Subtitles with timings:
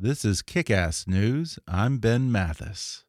[0.00, 1.58] This is Kick Ass News.
[1.66, 3.02] I'm Ben Mathis.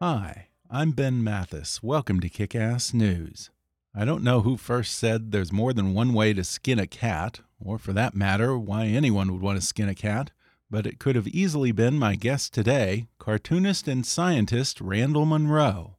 [0.00, 1.82] Hi, I'm Ben Mathis.
[1.82, 3.50] Welcome to Kick Ass News.
[3.94, 7.40] I don't know who first said there's more than one way to skin a cat,
[7.60, 10.30] or for that matter, why anyone would want to skin a cat,
[10.70, 15.96] but it could have easily been my guest today, cartoonist and scientist Randall Munroe.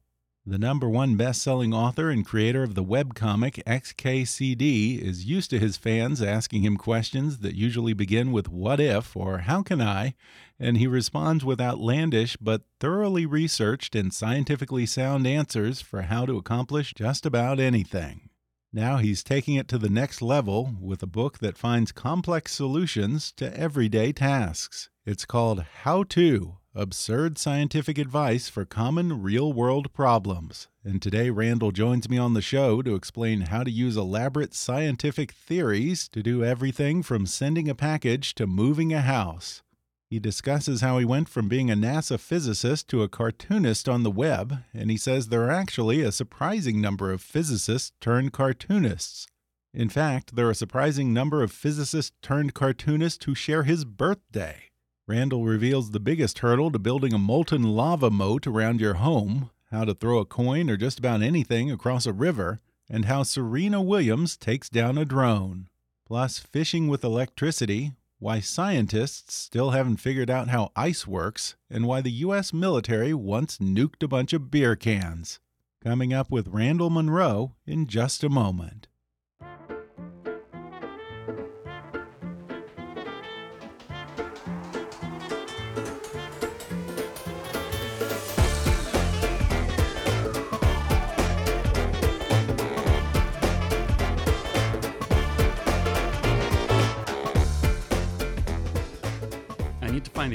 [0.48, 5.58] The number one best selling author and creator of the webcomic XKCD is used to
[5.58, 10.14] his fans asking him questions that usually begin with what if or how can I,
[10.56, 16.36] and he responds with outlandish but thoroughly researched and scientifically sound answers for how to
[16.36, 18.30] accomplish just about anything.
[18.72, 23.32] Now he's taking it to the next level with a book that finds complex solutions
[23.32, 24.90] to everyday tasks.
[25.04, 30.68] It's called How To absurd scientific advice for common real world problems.
[30.84, 35.32] And today, Randall joins me on the show to explain how to use elaborate scientific
[35.32, 39.62] theories to do everything from sending a package to moving a house.
[40.10, 44.10] He discusses how he went from being a NASA physicist to a cartoonist on the
[44.10, 49.26] web, and he says there are actually a surprising number of physicists turned cartoonists.
[49.74, 54.70] In fact, there are a surprising number of physicists turned cartoonists who share his birthday.
[55.08, 59.84] Randall reveals the biggest hurdle to building a molten lava moat around your home, how
[59.84, 62.58] to throw a coin or just about anything across a river,
[62.90, 65.68] and how Serena Williams takes down a drone.
[66.08, 72.00] Plus, fishing with electricity, why scientists still haven't figured out how ice works, and why
[72.00, 72.52] the U.S.
[72.52, 75.38] military once nuked a bunch of beer cans.
[75.84, 78.88] Coming up with Randall Munroe in just a moment.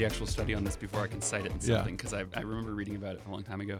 [0.02, 2.24] The actual study on this before I can cite it in something because yeah.
[2.34, 3.78] I, I, remember reading about it a long time ago.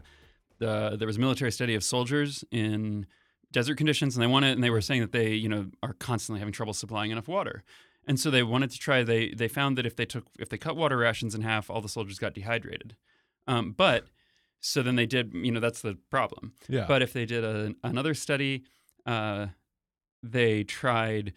[0.58, 3.06] The, there was a military study of soldiers in
[3.50, 6.38] desert conditions, and they wanted, and they were saying that they, you know, are constantly
[6.38, 7.64] having trouble supplying enough water,
[8.06, 9.02] and so they wanted to try.
[9.02, 11.80] They they found that if they took if they cut water rations in half, all
[11.80, 12.94] the soldiers got dehydrated.
[13.48, 14.06] Um, but
[14.60, 16.52] so then they did, you know, that's the problem.
[16.68, 16.84] Yeah.
[16.86, 18.62] But if they did a, another study,
[19.04, 19.48] uh,
[20.22, 21.32] they tried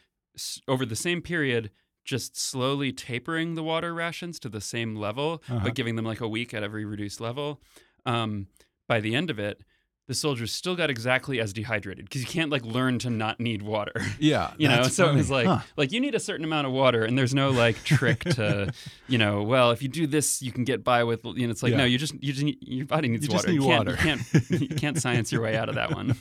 [0.67, 1.71] over the same period
[2.05, 5.61] just slowly tapering the water rations to the same level, uh-huh.
[5.63, 7.59] but giving them like a week at every reduced level.
[8.05, 8.47] Um,
[8.87, 9.61] by the end of it,
[10.07, 13.63] the soldiers still got exactly as dehydrated because you can't like learn to not need
[13.63, 13.93] water.
[14.19, 14.83] Yeah, you know.
[14.83, 15.15] So funny.
[15.15, 15.59] it was like huh.
[15.77, 18.71] like you need a certain amount of water, and there's no like trick to,
[19.07, 19.41] you know.
[19.41, 21.25] Well, if you do this, you can get by with.
[21.25, 21.77] You know, it's like yeah.
[21.77, 23.47] no, you just you just need, your body needs you water.
[23.47, 23.91] Need you, can't, water.
[23.91, 26.15] you can't you can't science your way out of that one.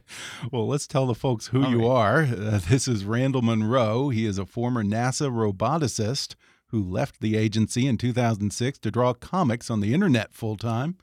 [0.52, 1.96] well, let's tell the folks who All you right.
[1.96, 2.22] are.
[2.22, 4.08] Uh, this is Randall Munroe.
[4.08, 6.36] He is a former NASA roboticist
[6.68, 10.96] who left the agency in 2006 to draw comics on the internet full time.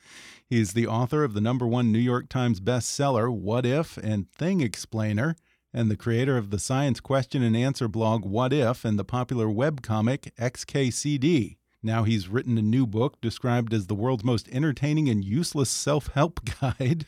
[0.53, 4.61] He's the author of the number one New York Times bestseller, What If and Thing
[4.61, 5.35] Explainer,
[5.73, 9.47] and the creator of the science question and answer blog, What If, and the popular
[9.47, 11.57] webcomic, XKCD.
[11.85, 16.07] Now he's written a new book described as the world's most entertaining and useless self
[16.13, 17.07] help guide.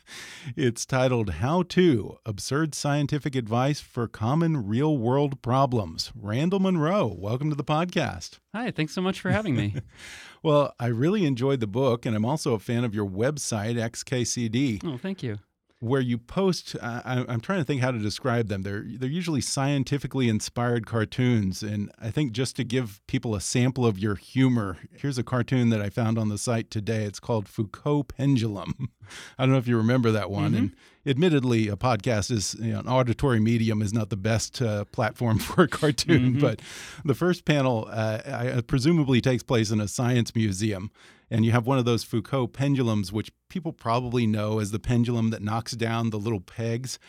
[0.58, 6.12] It's titled How To Absurd Scientific Advice for Common Real World Problems.
[6.14, 8.40] Randall Munroe, welcome to the podcast.
[8.56, 9.76] Hi, thanks so much for having me.
[10.46, 14.82] well, I really enjoyed the book, and I'm also a fan of your website, XKCD.
[14.86, 15.40] Oh, thank you
[15.80, 18.62] where you post uh, I, am trying to think how to describe them.
[18.62, 21.62] They're they're usually scientifically inspired cartoons.
[21.62, 25.70] And i think just to give people a sample of your humor here's a cartoon
[25.70, 27.04] that i found on the site today.
[27.04, 28.90] It's called foucault pendulum.
[29.38, 30.52] I don't know if you remember that one.
[30.52, 30.58] Mm -hmm.
[30.58, 30.76] and
[31.06, 35.40] admittedly a podcast is you know, an auditory medium is not the best uh, platform
[35.48, 36.24] for a cartoon.
[36.24, 36.42] Mm -hmm.
[36.42, 36.62] but
[37.06, 40.90] the first panel uh, presumably takes place in a science museum
[41.30, 45.30] and you have one of those Foucault pendulums, which people probably know as the pendulum
[45.30, 47.00] that knocks down the little pegs.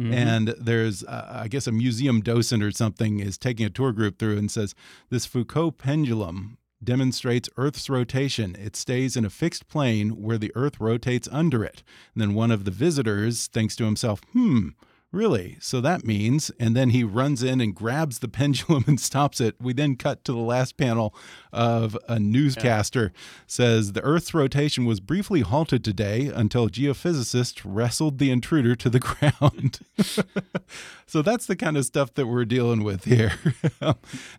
[0.00, 0.14] Mm -hmm.
[0.14, 4.18] And there's, uh, I guess, a museum docent or something is taking a tour group
[4.18, 4.74] through and says,
[5.08, 8.56] This Foucault pendulum demonstrates Earth's rotation.
[8.56, 11.82] It stays in a fixed plane where the Earth rotates under it.
[12.14, 14.68] And then one of the visitors thinks to himself, Hmm,
[15.14, 15.58] Really?
[15.60, 19.54] So that means, and then he runs in and grabs the pendulum and stops it.
[19.60, 21.14] We then cut to the last panel
[21.52, 23.20] of a newscaster yeah.
[23.46, 28.98] says the Earth's rotation was briefly halted today until geophysicists wrestled the intruder to the
[29.38, 29.78] ground.
[31.06, 33.34] so that's the kind of stuff that we're dealing with here.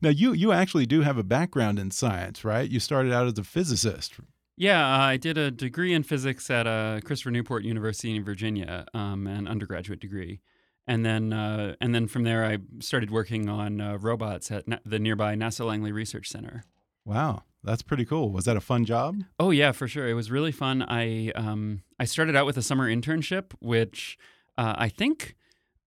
[0.01, 2.69] now you you actually do have a background in science, right?
[2.69, 4.15] You started out as a physicist.
[4.57, 8.85] Yeah, uh, I did a degree in physics at uh, Christopher Newport University in Virginia,
[8.93, 10.41] um, an undergraduate degree
[10.87, 14.79] and then uh, and then from there I started working on uh, robots at na-
[14.85, 16.63] the nearby NASA Langley Research Center.
[17.05, 18.31] Wow, that's pretty cool.
[18.31, 19.23] Was that a fun job?
[19.39, 20.07] Oh yeah, for sure.
[20.07, 20.83] It was really fun.
[20.87, 24.17] I um, I started out with a summer internship, which
[24.57, 25.35] uh, I think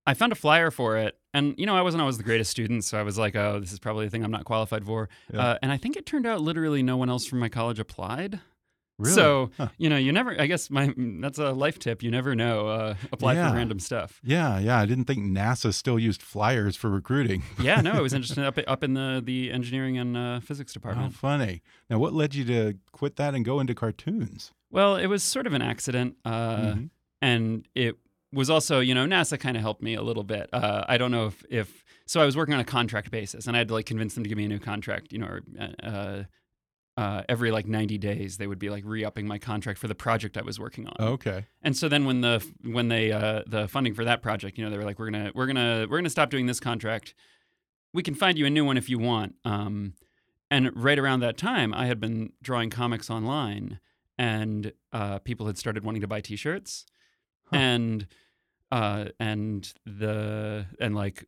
[0.06, 2.84] I found a flyer for it, and you know I wasn't always the greatest student,
[2.84, 5.08] so I was like, oh, this is probably a thing I'm not qualified for.
[5.32, 5.40] Yeah.
[5.40, 8.40] Uh, and I think it turned out literally no one else from my college applied.
[8.98, 9.14] Really?
[9.14, 9.68] So Huh.
[9.78, 10.34] you know, you never.
[10.40, 12.02] I guess my that's a life tip.
[12.02, 12.66] You never know.
[12.68, 13.50] Uh, apply Yeah.
[13.50, 14.20] for random stuff.
[14.24, 14.80] Yeah, yeah.
[14.80, 17.42] I didn't think NASA still used flyers for recruiting.
[17.62, 20.80] Yeah, no, it was interesting up up in the the engineering and uh, physics How
[20.80, 21.14] department.
[21.14, 21.62] funny.
[21.88, 24.52] Now, what led you to quit that and go into cartoons?
[24.70, 26.90] Well, it was sort of an accident, uh, Mhm.
[27.22, 27.96] and it
[28.32, 30.50] was also, you know, NASA kind of helped me a little bit.
[30.52, 32.20] Uh, I don't know if if so.
[32.20, 34.28] I was working on a contract basis, and I had to like convince them to
[34.28, 35.12] give me a new contract.
[35.12, 35.40] You know, or,
[35.82, 36.22] uh,
[37.02, 40.36] uh, every like ninety days they would be like re-upping my contract for the project
[40.36, 40.96] I was working on.
[41.14, 41.40] Okay.
[41.62, 44.70] And so then when the when they uh, the funding for that project, you know,
[44.70, 47.14] they were like, we're gonna we're gonna we're gonna stop doing this contract.
[47.92, 49.34] We can find you a new one if you want.
[49.44, 49.94] Um,
[50.50, 53.80] and right around that time, I had been drawing comics online,
[54.18, 56.84] and uh, people had started wanting to buy T-shirts,
[57.50, 57.56] Huh.
[57.56, 58.06] and
[58.72, 61.26] uh, and the and like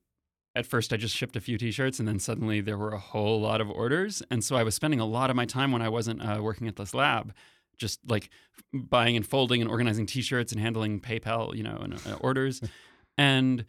[0.54, 3.40] at first I just shipped a few T-shirts, and then suddenly there were a whole
[3.40, 5.88] lot of orders, and so I was spending a lot of my time when I
[5.88, 7.32] wasn't uh, working at this lab,
[7.78, 8.30] just like
[8.72, 12.60] buying and folding and organizing T-shirts and handling PayPal, you know, and uh, orders,
[13.18, 13.64] and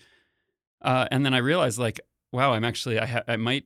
[0.81, 1.99] uh, and then I realized like,
[2.31, 3.65] wow, I'm actually I ha- I might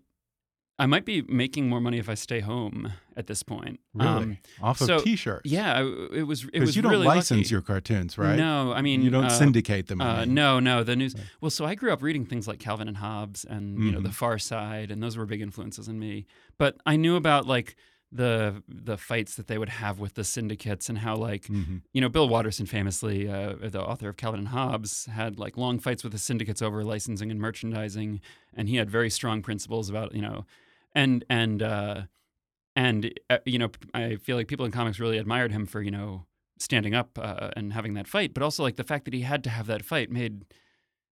[0.77, 3.80] I might be making more money if I stay home at this point.
[3.94, 4.07] Really?
[4.10, 5.50] Um, Off of so, T-shirts?
[5.50, 5.81] yeah, I,
[6.13, 7.50] it was it Because was you don't really license lucky.
[7.50, 8.36] your cartoons, right?
[8.36, 10.01] No, I mean you don't uh, syndicate them.
[10.01, 11.16] Uh, no, no, the news.
[11.16, 11.24] Right.
[11.39, 14.10] Well, so I grew up reading things like Calvin and Hobbes and you know The
[14.10, 14.13] Mhm.
[14.13, 16.25] Far Side, and those were big influences in me.
[16.57, 17.78] But I knew about like
[18.12, 21.83] the the fights that they would have with the syndicates and how like Mhm.
[21.94, 25.80] you know Bill Watterson famously, uh, the author of Calvin and Hobbes, had like long
[25.80, 28.19] fights with the syndicates over licensing and merchandising,
[28.54, 30.45] and he had very strong principles about you know,
[30.95, 32.01] and and uh,
[32.75, 35.92] and uh, you know I feel like people in comics really admired him for you
[35.92, 36.25] know
[36.57, 39.44] standing up uh, and having that fight, but also like the fact that he had
[39.44, 40.45] to have that fight made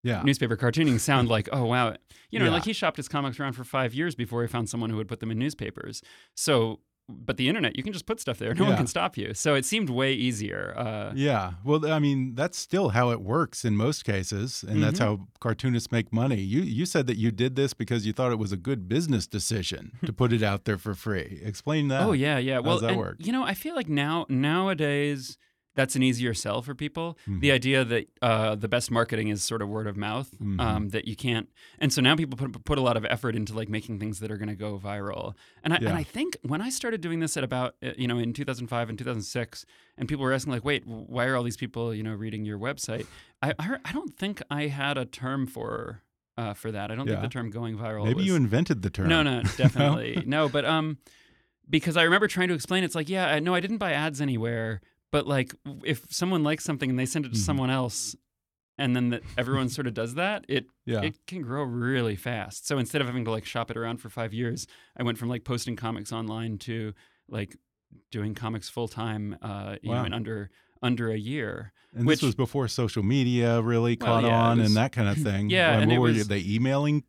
[0.03, 0.21] Yeah.
[0.23, 1.95] newspaper cartooning sound like oh wow
[2.31, 2.51] you know Yeah.
[2.51, 5.07] like he shopped his comics around for five years before he found someone who would
[5.07, 6.01] put them in newspapers
[6.35, 9.33] so but the internet you can just put stuff there no one can stop you
[9.33, 11.53] so it seemed way easier uh, Yeah.
[11.63, 15.03] Well, I mean, that's still how it works in most cases, and that's Mhm.
[15.05, 16.39] how cartoonists make money.
[16.41, 19.27] You you said that you did this because you thought it was a good business
[19.27, 21.41] decision to put it out there for free.
[21.43, 22.01] Explain that.
[22.07, 23.17] oh yeah yeah well does that and, work?
[23.19, 25.37] you know i feel like now nowadays
[25.75, 27.41] that's an easier sell for people Mhm.
[27.41, 30.59] the idea that uh, the best marketing is sort of word of mouth Mhm.
[30.59, 31.49] um, that you can't
[31.79, 34.29] and so now people put, put a lot of effort into like making things that
[34.31, 35.33] are going to go viral
[35.63, 35.89] and I, Yeah.
[35.89, 38.89] and I think when i started doing this at about uh, you know in 2005
[38.89, 39.65] and 2006
[39.97, 42.59] and people were asking like wait why are all these people you know reading your
[42.59, 43.05] website
[43.41, 46.01] i i, I don't think i had a term for
[46.37, 47.13] uh, for that i don't Yeah.
[47.15, 49.07] think the term going viral Maybe was, you invented the term.
[49.07, 50.49] no, no, definitely no.
[50.49, 50.97] But um,
[51.69, 54.81] because I remember trying to explain, it's like, yeah, no, I didn't buy ads anywhere.
[55.13, 55.53] But like,
[55.85, 57.45] if someone likes something and they send it to Mhm.
[57.45, 58.15] someone else,
[58.79, 61.01] and then that everyone sort of does that, it Yeah.
[61.03, 62.65] it can grow really fast.
[62.67, 64.65] So instead of having to like shop it around for five years,
[64.97, 66.93] I went from like posting comics online to
[67.29, 67.55] like
[68.09, 69.99] doing comics full time, uh, you Wow.
[69.99, 70.49] know, in under
[70.81, 71.71] under a year.
[71.95, 74.91] and which- this was before social media really Well, caught yeah, on was- and that
[74.93, 75.51] kind of thing.
[75.51, 77.03] Yeah, what it were was- you, they emailing?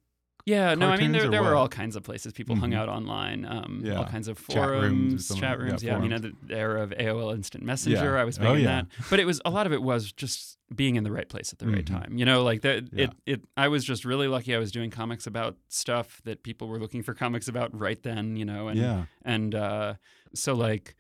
[0.46, 2.76] Yeah, no, I mean there, there were all kinds of places people hung Mhm.
[2.76, 5.82] out online, um, all kinds of Chat rooms forums, chat Yeah, rooms.
[5.82, 6.26] Yeah, I mean, forums.
[6.42, 8.20] at the era of AOL Instant Messenger, Yeah.
[8.20, 8.66] I was big Oh, yeah.
[8.82, 8.86] that.
[9.08, 11.60] But it was a lot of it was just being in the right place at
[11.60, 12.00] the right Mhm.
[12.02, 12.18] time.
[12.18, 12.84] You know, like that.
[12.92, 13.04] Yeah.
[13.04, 13.44] It, it.
[13.56, 14.54] I was just really lucky.
[14.54, 18.36] I was doing comics about stuff that people were looking for comics about right then.
[18.36, 19.04] You know, and yeah.
[19.24, 19.94] and uh,
[20.34, 20.94] so like,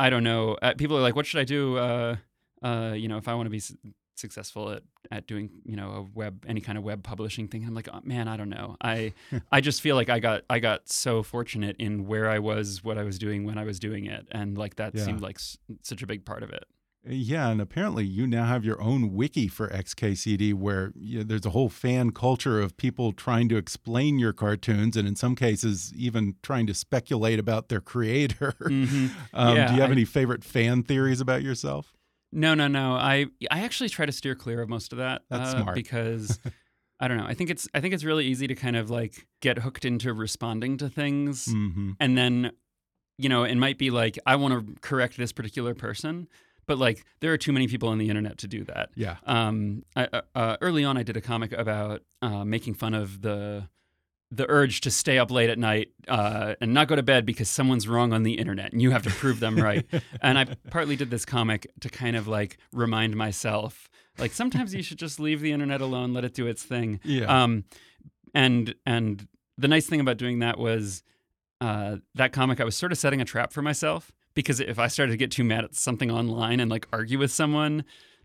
[0.00, 0.54] I don't know.
[0.62, 2.16] Uh, people are like, "What should I do?" Uh,
[2.62, 3.60] uh, you know, if I want to be
[4.22, 7.74] successful at at doing you know a web any kind of web publishing thing, I'm
[7.74, 8.76] like, oh, man, I don't know.
[8.80, 9.12] I
[9.52, 12.96] I just feel like I got I got so fortunate in where I was, what
[12.96, 15.04] I was doing when I was doing it, and like that Yeah.
[15.04, 16.64] seemed like s- such a big part of it.
[17.04, 21.50] Yeah, and apparently you now have your own wiki for XKCD where you there's a
[21.50, 26.36] whole fan culture of people trying to explain your cartoons and in some cases even
[26.44, 28.54] trying to speculate about their creator.
[28.60, 29.10] Mhm.
[29.34, 31.92] um, Yeah, do you have I- any favorite fan theories about yourself?
[32.32, 32.94] No, no, no.
[32.94, 35.22] I I actually try to steer clear of most of that.
[35.28, 35.74] That's uh, smart.
[35.74, 36.40] because
[37.00, 37.26] I don't know.
[37.26, 40.12] I think it's I think it's really easy to kind of like get hooked into
[40.12, 42.52] responding to things, hmm and then
[43.18, 46.28] you know it might be like I want to correct this particular person,
[46.66, 48.90] but like there are too many people on the internet to do that.
[48.94, 49.16] Yeah.
[49.26, 53.20] Um, I, uh, uh, early on, I did a comic about uh, making fun of
[53.22, 53.68] the
[54.32, 57.50] the urge to stay up late at night uh, and not go to bed because
[57.50, 59.86] someone's wrong on the internet and you have to prove them right.
[60.22, 64.82] and I partly did this comic to kind of like remind myself, like sometimes you
[64.82, 66.98] should just leave the internet alone, let it do its thing.
[67.04, 67.42] Yeah.
[67.42, 67.64] Um,
[68.34, 71.02] and and the nice thing about doing that was
[71.60, 74.86] uh, that comic I was sort of setting a trap for myself because if I
[74.86, 77.84] started to get too mad at something online and like argue with someone,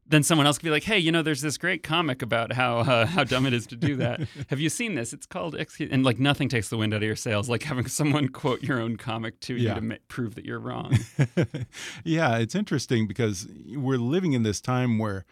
[0.10, 2.78] then someone else could be like, "Hey, you know, there's this great comic about how
[2.80, 4.22] uh, how dumb it is to do that.
[4.50, 5.14] Have you seen this?
[5.14, 7.88] It's called Execute." And like nothing takes the wind out of your sails, like having
[7.88, 9.70] someone quote your own comic to Yeah.
[9.70, 10.98] you to ma- prove that you're wrong.
[12.04, 15.26] yeah, it's interesting because we're living in this time where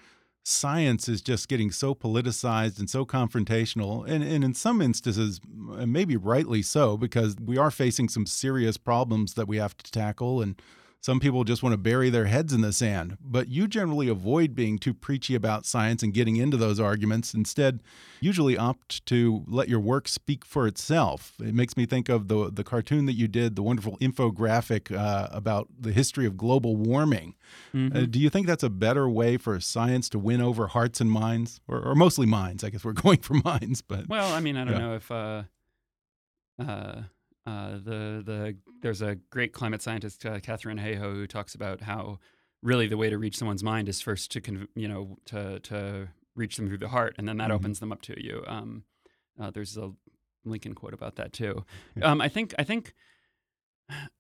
[0.48, 6.15] science is just getting so politicized and so confrontational, and, and in some instances, maybe
[6.15, 10.62] rightly so, because we are facing some serious problems that we have to tackle, and
[11.05, 13.15] some people just want to bury their heads in the sand.
[13.21, 17.31] But you generally avoid being too preachy about science and getting into those arguments.
[17.35, 17.83] Instead,
[18.19, 21.33] usually opt to let your work speak for itself.
[21.39, 25.27] It makes me think of the the cartoon that you did, the wonderful infographic uh,
[25.31, 27.35] about the history of global warming.
[27.75, 27.95] Mm-hmm.
[27.95, 31.12] Uh, do you think that's a better way for science to win over hearts and
[31.12, 32.63] minds, or, or mostly minds?
[32.63, 34.79] I guess we're going for minds, but Well, I mean, I don't Yeah.
[34.79, 35.43] know if uh,
[37.45, 42.19] uh, the the there's a great climate scientist, uh, Katharine Hayhoe, who talks about how
[42.63, 46.09] really the way to reach someone's mind is first to conv- you know to to
[46.35, 47.55] reach them through the heart, and then that Mhm.
[47.55, 48.43] opens them up to you.
[48.47, 48.83] Um,
[49.39, 49.91] uh, there's a
[50.43, 51.65] Lincoln quote about that too.
[52.01, 52.93] Um, I think I think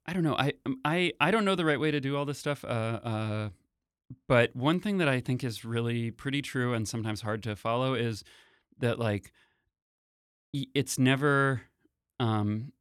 [0.05, 0.35] I don't know.
[0.35, 2.63] I um, I I don't know the right way to do all this stuff.
[2.63, 2.67] Uh,
[3.03, 3.49] uh,
[4.27, 7.95] but one thing that I think is really pretty true and sometimes hard to follow
[7.95, 8.23] is
[8.77, 9.31] that like
[10.53, 11.61] it's never
[12.19, 12.71] um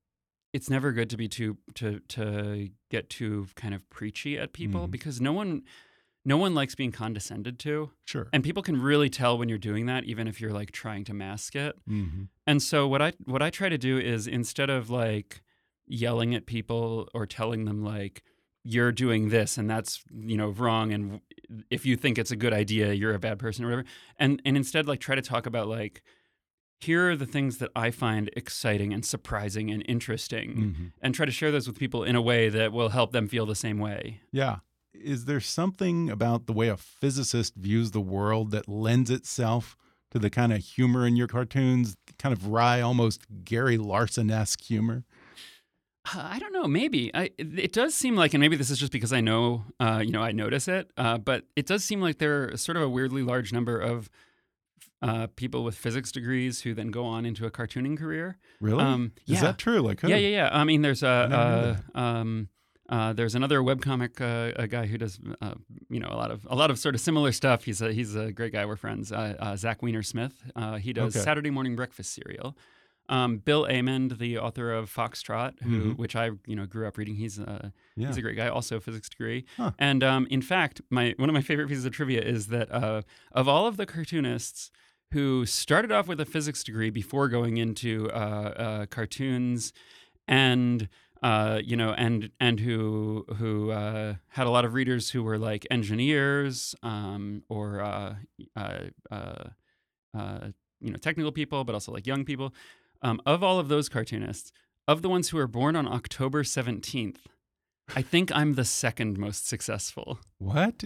[0.55, 4.87] it's never good to be too to to get too kind of preachy at people
[4.87, 4.91] Mhm.
[4.91, 5.63] because no one
[6.25, 8.29] no one likes being condescended to sure.
[8.33, 11.13] and people can really tell when you're doing that even if you're like trying to
[11.13, 14.89] mask it hmm and so what I what I try to do is instead of
[14.89, 15.43] like
[15.87, 18.23] yelling at people or telling them like
[18.63, 21.21] you're doing this and that's you know wrong and
[21.71, 24.57] if you think it's a good idea you're a bad person or whatever and and
[24.57, 26.03] instead like try to talk about like
[26.81, 31.27] here are the things that I find exciting and surprising and interesting hmm and try
[31.27, 33.79] to share those with people in a way that will help them feel the same
[33.79, 34.21] way.
[34.33, 34.59] Yeah.
[34.95, 39.77] Is there something about the way a physicist views the world that lends itself
[40.13, 44.63] to the kind of humor in your cartoons, kind of wry, almost Gary Larson esque
[44.63, 45.05] humor?
[46.15, 46.67] Uh, I don't know.
[46.67, 50.03] Maybe I, it does seem like, and maybe this is just because I know, uh,
[50.05, 50.91] you know, I notice it.
[50.97, 54.09] Uh, but it does seem like there are sort of a weirdly large number of
[55.09, 58.39] uh, people with physics degrees who then go on into a cartooning career.
[58.61, 58.83] Really?
[58.83, 59.41] Um, Is yeah.
[59.43, 59.81] that true?
[59.81, 60.09] Like, who?
[60.09, 60.49] Yeah, yeah, yeah.
[60.53, 62.49] I mean, there's a, uh, um,
[62.89, 65.55] uh, there's another webcomic uh, a guy who does, uh,
[65.91, 67.65] you know, a lot of a lot of sort of similar stuff.
[67.65, 68.65] He's a he's a great guy.
[68.67, 69.11] We're friends.
[69.13, 70.33] Uh, uh, Zach Weinersmith.
[70.57, 71.25] Uh, he does Okay.
[71.25, 72.57] Saturday morning breakfast cereal.
[73.11, 75.97] Um, Bill Amend, the author of Foxtrot, who Mhm.
[75.99, 77.17] which I you know grew up reading.
[77.17, 78.07] He's a Yeah.
[78.09, 79.45] he's a great guy, also a physics degree.
[79.59, 79.73] Huh.
[79.79, 83.03] And um, in fact, my one of my favorite pieces of trivia is that uh,
[83.33, 84.71] of all of the cartoonists
[85.15, 89.73] who started off with a physics degree before going into uh, uh, cartoons,
[90.27, 90.89] and
[91.23, 95.39] uh, you know, and and who who uh, had a lot of readers who were
[95.39, 98.17] like engineers um, or uh,
[98.57, 98.89] uh,
[100.81, 102.53] you know technical people, but also like young people.
[103.01, 104.51] Um, of all of those cartoonists,
[104.89, 107.29] of the ones who were born on October seventeenth,
[107.95, 110.85] I think I'm the second most successful What?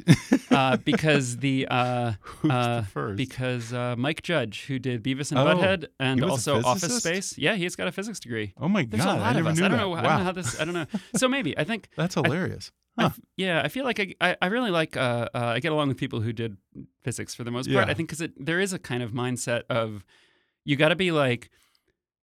[0.50, 3.16] uh, because the uh, Who's uh, the first?
[3.16, 6.68] because uh, Mike Judge, who did Beavis and Oh, Butthead and he was a also
[6.68, 6.96] Office?
[6.98, 8.52] Space, yeah, he's got a physics degree.
[8.60, 9.20] oh my There's God.
[9.20, 9.58] a I never us.
[9.58, 9.84] knew I don't that.
[9.84, 9.92] know.
[9.92, 10.08] I wow.
[10.08, 10.60] don't know how this.
[10.60, 10.86] I don't know.
[11.16, 11.88] So maybe I think.
[11.96, 12.72] That's hilarious.
[12.96, 13.06] I Huh.
[13.10, 15.86] f- yeah, I feel like I, I, I really like uh, uh, I get along
[15.86, 16.56] with people who did
[17.04, 17.86] physics for the most part.
[17.86, 17.90] Yeah.
[17.92, 20.04] I think because there is a kind of mindset of
[20.64, 21.48] you got to be like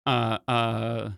[0.08, 1.10] uh, uh,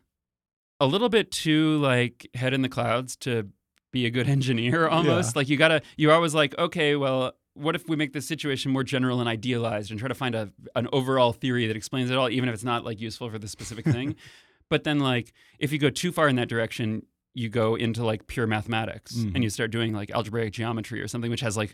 [0.80, 3.48] a little bit too like head in the clouds to
[3.92, 5.36] be a good engineer almost.
[5.36, 7.34] Like you gotta you're always like okay, well.
[7.60, 10.52] What if we make this situation more general and idealized and try to find a
[10.76, 13.48] an overall theory that explains it all, even if it's not like useful for the
[13.48, 14.16] specific thing?
[14.70, 17.04] but then like if you go too far in that direction,
[17.34, 19.34] you go into like pure mathematics Mhm.
[19.34, 21.74] and you start doing like algebraic geometry or something which has like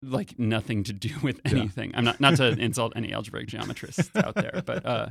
[0.00, 1.58] like nothing to do with Yeah.
[1.58, 1.92] anything.
[1.94, 5.08] I'm not not to insult any algebraic geometrists out there, but uh,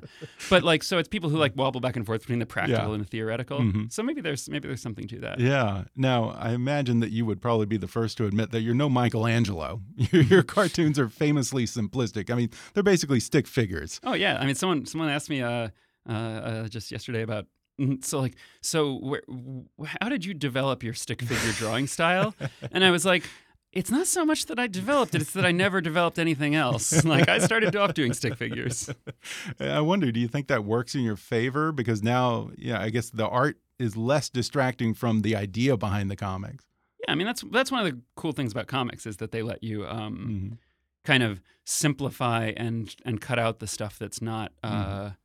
[0.50, 2.94] but like so it's people who like wobble back and forth between the practical Yeah.
[2.94, 3.60] and the theoretical.
[3.60, 3.92] Mhm.
[3.92, 5.40] So maybe there's maybe there's something to that.
[5.40, 5.86] Yeah.
[5.96, 8.88] Now, I imagine that you would probably be the first to admit that you're no
[8.90, 9.82] Michelangelo.
[10.12, 12.30] Your, your cartoons are famously simplistic.
[12.32, 14.00] I mean, they're basically stick figures.
[14.04, 15.70] Oh yeah, I mean someone someone asked me uh,
[16.08, 17.46] uh, uh just yesterday about
[17.82, 19.22] mm, so like so where,
[20.02, 22.34] how did you develop your stick figure drawing style?
[22.72, 23.24] And I was like
[23.78, 27.06] It's not so much that I developed it; it's that I never developed anything else.
[27.14, 28.90] like I started off doing stick figures.
[29.60, 33.12] I wonder, do you think that works in your favor because now, yeah, I guess
[33.12, 36.66] the art is less distracting from the idea behind the comics.
[37.02, 39.44] Yeah, I mean that's that's one of the cool things about comics is that they
[39.44, 40.58] let you um, mm -hmm.
[41.06, 44.52] kind of simplify and and cut out the stuff that's not.
[44.64, 45.16] Uh, mm -hmm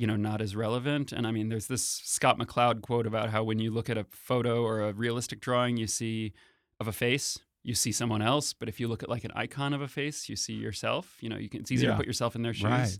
[0.00, 3.42] you know not as relevant and i mean there's this scott mccloud quote about how
[3.44, 6.32] when you look at a photo or a realistic drawing you see
[6.80, 9.74] of a face you see someone else but if you look at like an icon
[9.74, 11.92] of a face you see yourself you know you can it's easier yeah.
[11.92, 12.98] to put yourself in their shoes right.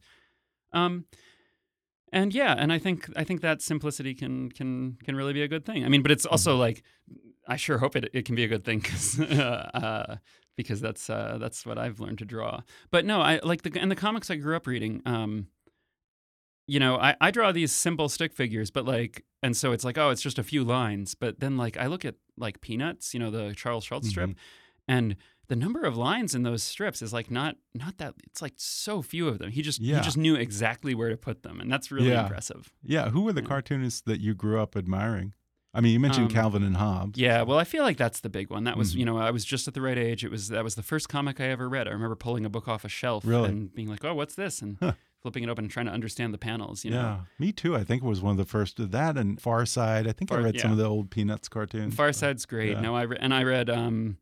[0.74, 1.06] um
[2.12, 5.48] and yeah and i think i think that simplicity can can can really be a
[5.48, 6.60] good thing i mean but it's also mm-hmm.
[6.60, 6.82] like
[7.48, 10.16] i sure hope it, it can be a good thing because uh,
[10.54, 12.60] because that's uh, that's what i've learned to draw
[12.90, 15.46] but no i like the and the comics i grew up reading um
[16.68, 19.96] you know, I, I draw these simple stick figures, but like, and so it's like,
[19.96, 21.14] oh, it's just a few lines.
[21.14, 24.10] But then, like, I look at like Peanuts, you know, the Charles Schulz mm-hmm.
[24.10, 24.30] strip,
[24.86, 25.16] and
[25.48, 29.00] the number of lines in those strips is like not not that it's like so
[29.00, 29.50] few of them.
[29.50, 29.96] He just yeah.
[29.96, 32.24] he just knew exactly where to put them, and that's really yeah.
[32.24, 32.70] impressive.
[32.82, 33.48] Yeah, who were the yeah.
[33.48, 35.32] cartoonists that you grew up admiring?
[35.72, 37.18] I mean, you mentioned um, Calvin and Hobbes.
[37.18, 38.64] Yeah, well, I feel like that's the big one.
[38.64, 39.00] That was, mm-hmm.
[39.00, 40.24] you know, I was just at the right age.
[40.24, 41.88] It was that was the first comic I ever read.
[41.88, 43.48] I remember pulling a book off a shelf really?
[43.48, 44.92] and being like, "Oh, what's this?" and huh
[45.28, 46.84] flipping it open and trying to understand the panels.
[46.84, 47.00] You know?
[47.00, 47.76] Yeah, me too.
[47.76, 50.08] I think it was one of the first of that and Far Side.
[50.08, 50.62] I think Far, I read yeah.
[50.62, 51.94] some of the old Peanuts cartoons.
[51.94, 52.72] Far Side's great.
[52.72, 52.80] Yeah.
[52.80, 54.16] No, I re- and I read, um,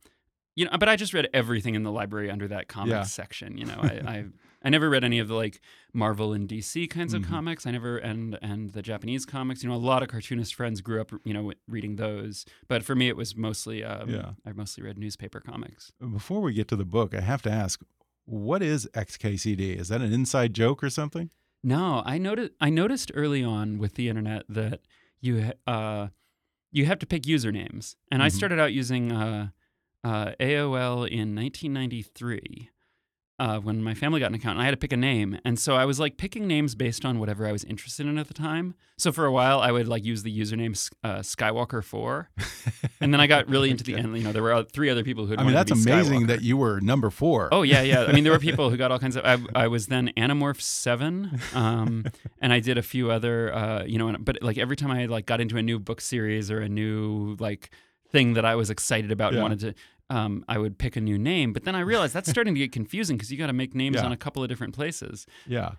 [0.56, 3.02] you know, but I just read everything in the library under that comics yeah.
[3.04, 3.56] section.
[3.56, 4.24] You know, I, I
[4.64, 5.60] I never read any of the like
[5.92, 7.30] Marvel and DC kinds of mm-hmm.
[7.30, 7.66] comics.
[7.66, 9.62] I never and and the Japanese comics.
[9.62, 12.44] You know, a lot of cartoonist friends grew up, you know, reading those.
[12.66, 14.30] But for me, it was mostly um, yeah.
[14.44, 15.92] I mostly read newspaper comics.
[16.00, 17.80] Before we get to the book, I have to ask,
[18.26, 19.78] what is XKCD?
[19.78, 21.30] Is that an inside joke or something?
[21.62, 22.52] No, I noticed.
[22.60, 24.80] I noticed early on with the internet that
[25.20, 26.08] you uh,
[26.70, 28.22] you have to pick usernames, and mm-hmm.
[28.22, 29.48] I started out using uh,
[30.04, 32.70] uh, AOL in 1993,
[33.38, 35.38] uh, when my family got an account and I had to pick a name.
[35.44, 38.28] And so I was like picking names based on whatever I was interested in at
[38.28, 38.74] the time.
[38.96, 42.26] So for a while, I would like use the username uh, Skywalker4.
[43.00, 44.16] and then I got really into the end.
[44.16, 46.26] You know, there were three other people who I mean, that's amazing Skywalker.
[46.28, 47.50] that you were number four.
[47.52, 48.04] Oh, yeah, yeah.
[48.04, 49.24] I mean, there were people who got all kinds of.
[49.24, 51.54] I, I was then Animorph7.
[51.54, 52.06] Um,
[52.40, 55.26] and I did a few other, uh, you know, but like every time I like
[55.26, 57.70] got into a new book series or a new like
[58.10, 59.38] thing that I was excited about yeah.
[59.38, 59.74] and wanted to
[60.10, 61.52] um, I would pick a new name.
[61.52, 63.96] But then I realized that's starting to get confusing because you got to make names
[63.96, 64.04] yeah.
[64.04, 65.26] on a couple of different places.
[65.46, 65.72] Yeah.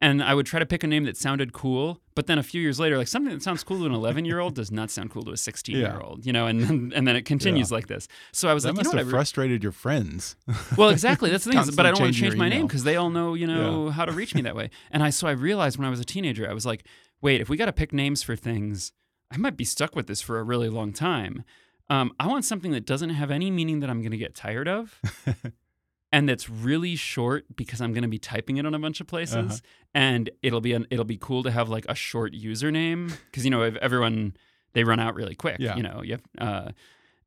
[0.00, 2.62] And I would try to pick a name that sounded cool, but then a few
[2.62, 5.10] years later, like something that sounds cool to an 11 year old does not sound
[5.10, 7.74] cool to a 16 year old, you know, and then, and then it continues yeah.
[7.74, 8.06] like this.
[8.32, 10.36] So I was that like, must you know have frustrated your friends.
[10.76, 11.30] Well, exactly.
[11.30, 11.74] That's the thing.
[11.74, 13.92] but I don't want to change my name because they all know, you know, yeah.
[13.92, 14.70] how to reach me that way.
[14.90, 16.84] And I, so I realized when I was a teenager, I was like,
[17.20, 18.92] wait, if we got to pick names for things,
[19.30, 21.44] I might be stuck with this for a really long time.
[21.90, 24.68] Um, I want something that doesn't have any meaning that I'm going to get tired
[24.68, 25.00] of.
[26.12, 29.06] and that's really short because I'm going to be typing it on a bunch of
[29.06, 29.56] places, uh-huh.
[29.94, 33.50] and it'll be an, it'll be cool to have like a short username because you
[33.50, 34.34] know if everyone
[34.72, 35.56] they run out really quick.
[35.58, 35.76] Yeah.
[35.76, 36.70] You know, you uh,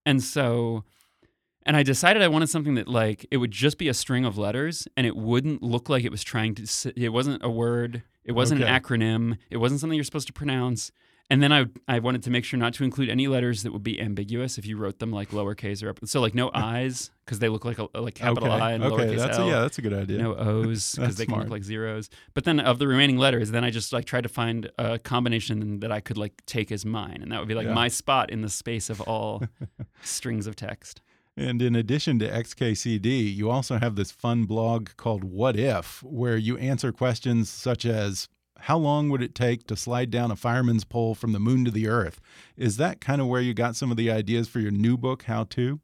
[0.05, 0.83] and so,
[1.65, 4.37] and I decided I wanted something that like it would just be a string of
[4.37, 6.93] letters, and it wouldn't look like it was trying to.
[6.95, 8.03] It wasn't a word.
[8.23, 8.71] It wasn't okay.
[8.71, 9.37] an acronym.
[9.49, 10.91] It wasn't something you're supposed to pronounce.
[11.31, 13.83] And then I I wanted to make sure not to include any letters that would
[13.83, 15.99] be ambiguous if you wrote them like lowercase or up.
[16.03, 18.61] So like no I's because they look like a like capital okay.
[18.61, 19.47] I and okay, lowercase that's L.
[19.47, 20.17] A, yeah, that's a good idea.
[20.17, 21.43] No O's because they smart.
[21.43, 22.09] can look like zeros.
[22.33, 25.79] But then of the remaining letters, then I just like tried to find a combination
[25.79, 27.75] that I could like take as mine, and that would be like yeah.
[27.75, 29.41] my spot in the space of all
[30.03, 30.99] strings of text.
[31.37, 36.35] And in addition to XKCD, you also have this fun blog called What If, where
[36.35, 38.27] you answer questions such as
[38.61, 41.71] how long would it take to slide down a fireman's pole from the moon to
[41.71, 42.19] the earth?
[42.55, 45.23] Is that kind of where you got some of the ideas for your new book,
[45.23, 45.79] How To?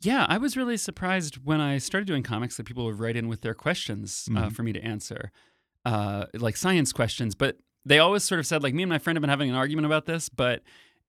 [0.00, 3.28] Yeah, I was really surprised when I started doing comics that people would write in
[3.28, 4.38] with their questions mm -hmm.
[4.38, 4.54] uh, mm-hmm.
[4.54, 5.30] for me to answer,
[5.84, 7.34] uh, like science questions.
[7.34, 9.56] But they always sort of said, like, me and my friend have been having an
[9.56, 10.62] argument about this, but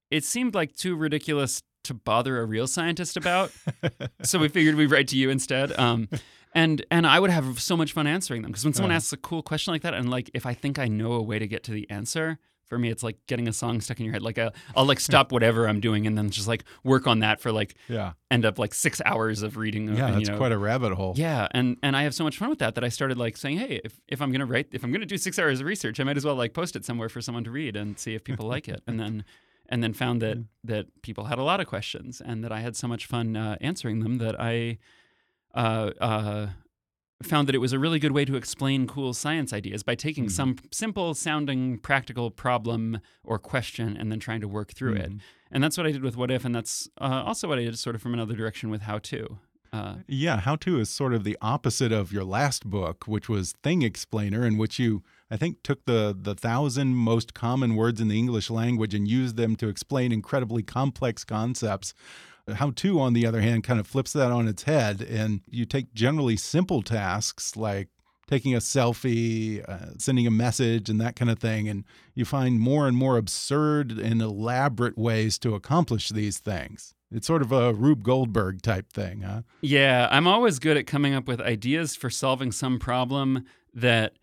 [0.10, 3.52] it seemed like too ridiculous to bother a real scientist about.
[4.24, 5.78] so we figured we'd write to you instead.
[5.80, 6.10] Um,
[6.54, 8.96] and and I would have so much fun answering them because when someone uh.
[8.96, 11.38] asks a cool question like that, and like if I think I know a way
[11.38, 14.14] to get to the answer, for me it's like getting a song stuck in your
[14.14, 14.22] head.
[14.22, 17.20] Like uh, i will like stop whatever I'm doing and then just like work on
[17.20, 19.90] that for like yeah end up like six hours of reading.
[19.90, 21.14] Uh, yeah, and, that's know, quite a rabbit hole.
[21.18, 23.58] Yeah, and and I have so much fun with that that I started like saying,
[23.58, 26.04] hey, if if I'm gonna write, if I'm gonna do six hours of research, I
[26.04, 28.48] might as well like post it somewhere for someone to read and see if people
[28.48, 29.26] like it, and then.
[29.68, 32.76] And then found that that people had a lot of questions, and that I had
[32.76, 34.78] so much fun uh, answering them that I
[35.56, 36.48] uh, uh,
[37.24, 40.26] found that it was a really good way to explain cool science ideas by taking
[40.26, 40.32] mm-hmm.
[40.32, 45.18] some simple sounding practical problem or question and then trying to work through mm-hmm.
[45.18, 45.22] it.
[45.52, 47.80] And that's what I did with What If, and that's uh, also what I did
[47.80, 49.40] sort of from another direction with How To.
[49.72, 53.54] Uh, yeah, how to is sort of the opposite of your last book, which was
[53.64, 58.08] Thing Explainer, in which you, I think, took the the thousand most common words in
[58.08, 61.94] the English language and used them to explain incredibly complex concepts.
[62.48, 65.66] How to, on the other hand, kind of flips that on its head, and you
[65.66, 67.88] take generally simple tasks like
[68.28, 71.68] taking a selfie, uh, sending a message, and that kind of thing.
[71.68, 76.94] And you find more and more absurd and elaborate ways to accomplish these things.
[77.12, 79.42] It's sort of a Rube Goldberg type thing, huh?
[79.62, 84.14] Yeah, I'm always good at coming up with ideas for solving some problem that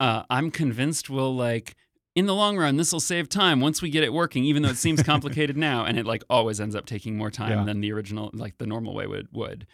[0.00, 1.74] uh, I'm convinced We'll like
[2.14, 4.70] in the long run this will save time once we get it working even though
[4.70, 7.64] it seems complicated now and it like always ends up taking more time Yeah.
[7.64, 9.66] than the original like the normal way would would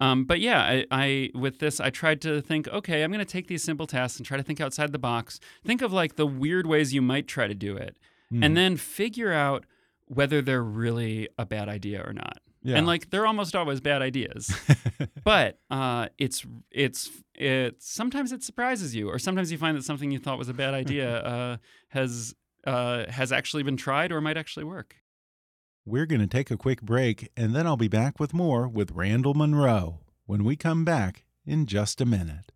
[0.00, 3.30] um, but yeah I, I with this i tried to think okay i'm going to
[3.30, 6.26] take these simple tasks and try to think outside the box think of like the
[6.26, 7.94] weird ways you might try to do it
[8.30, 8.42] Hmm.
[8.42, 9.66] and then figure out
[10.06, 12.76] whether they're really a bad idea or not Yeah.
[12.76, 14.54] and like they're almost always bad ideas
[15.24, 20.10] but uh, it's it's it sometimes it surprises you, or sometimes you find that something
[20.10, 21.56] you thought was a bad idea uh,
[21.88, 22.34] has
[22.66, 24.96] uh, has actually been tried or might actually work.
[25.84, 28.92] We're going to take a quick break, and then I'll be back with more with
[28.92, 32.51] Randall Munroe when we come back in just a minute.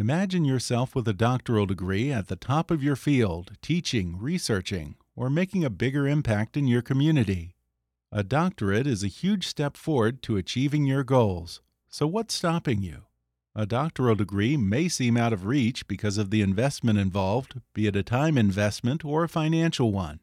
[0.00, 5.28] Imagine yourself with a doctoral degree at the top of your field, teaching, researching, or
[5.28, 7.54] making a bigger impact in your community.
[8.10, 11.60] A doctorate is a huge step forward to achieving your goals.
[11.90, 13.02] So, what's stopping you?
[13.54, 17.94] A doctoral degree may seem out of reach because of the investment involved, be it
[17.94, 20.20] a time investment or a financial one.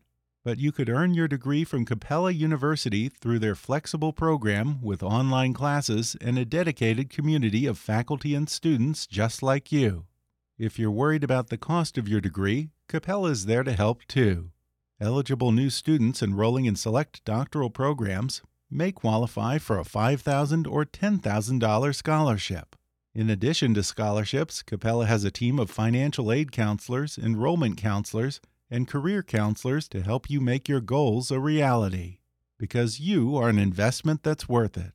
[0.47, 5.51] But you could earn your degree from Capella University through their flexible program with online
[5.51, 10.05] classes and a dedicated community of faculty and students just like you.
[10.57, 14.51] If you're worried about the cost of your degree, Capella is there to help too.
[15.01, 21.93] Eligible new students enrolling in select doctoral programs may qualify for a $5,000 or $10,000
[21.93, 22.77] scholarship.
[23.13, 28.87] In addition to scholarships, Capella has a team of financial aid counselors, enrollment counselors, and
[28.87, 32.19] career counselors to help you make your goals a reality.
[32.57, 34.93] Because you are an investment that's worth it.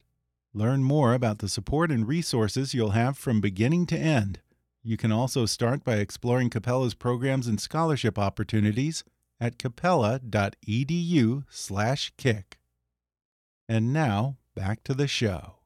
[0.53, 4.41] Learn more about the support and resources you'll have from beginning to end.
[4.83, 9.05] You can also start by exploring Capella's programs and scholarship opportunities
[9.41, 12.59] at capella.edu/kick.
[13.69, 15.62] And now, back to the show.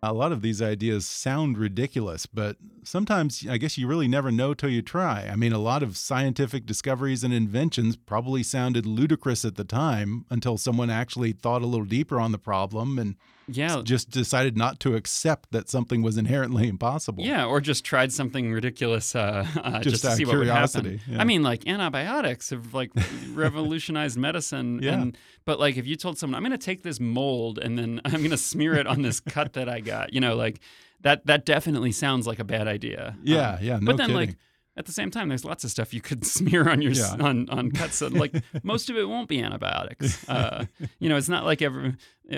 [0.00, 4.54] A lot of these ideas sound ridiculous, but sometimes I guess you really never know
[4.54, 5.28] till you try.
[5.30, 10.24] I mean, a lot of scientific discoveries and inventions probably sounded ludicrous at the time
[10.30, 13.16] until someone actually thought a little deeper on the problem and
[13.50, 17.24] Yeah, just decided not to accept that something was inherently impossible.
[17.24, 20.38] yeah, or just tried something ridiculous uh, uh, just, Just to out see of what
[20.38, 20.82] would happen.
[20.82, 21.20] curiosity, yeah.
[21.20, 22.90] I mean, like antibiotics have like
[23.32, 24.80] revolutionized medicine.
[24.82, 24.94] Yeah.
[24.94, 28.00] And but like if you told someone, I'm going to take this mold and then
[28.04, 30.60] I'm going to smear it on this cut that I got, you know, like
[31.00, 33.16] that that definitely sounds like a bad idea.
[33.22, 34.16] Yeah, Um, yeah, no but then kidding.
[34.28, 34.36] like
[34.78, 37.16] at the same time, there's lots of stuff you could smear on your Yeah.
[37.20, 38.00] on on cuts.
[38.00, 40.24] Like most of it won't be antibiotics.
[40.28, 40.64] Uh,
[41.00, 41.96] you know, it's not like every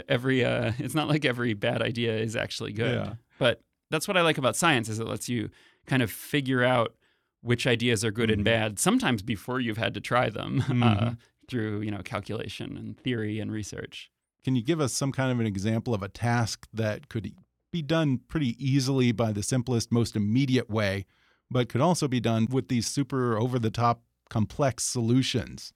[0.08, 2.94] every uh, it's not like every bad idea is actually good.
[2.94, 3.14] Yeah.
[3.38, 5.50] But that's what I like about science is it lets you
[5.86, 6.94] kind of figure out
[7.42, 8.44] which ideas are good and Mhm.
[8.44, 8.78] bad.
[8.78, 11.18] Sometimes before you've had to try them uh, Mhm.
[11.48, 14.10] through you know calculation and theory and research.
[14.44, 17.32] Can you give us some kind of an example of a task that could
[17.72, 21.06] be done pretty easily by the simplest, most immediate way,
[21.50, 25.72] but could also be done with these super over the top complex solutions?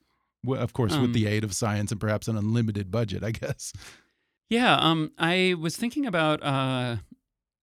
[0.47, 3.73] Of course, Um, with the aid of science and perhaps an unlimited budget, I guess.
[4.51, 6.97] Yeah, um, I was thinking about uh,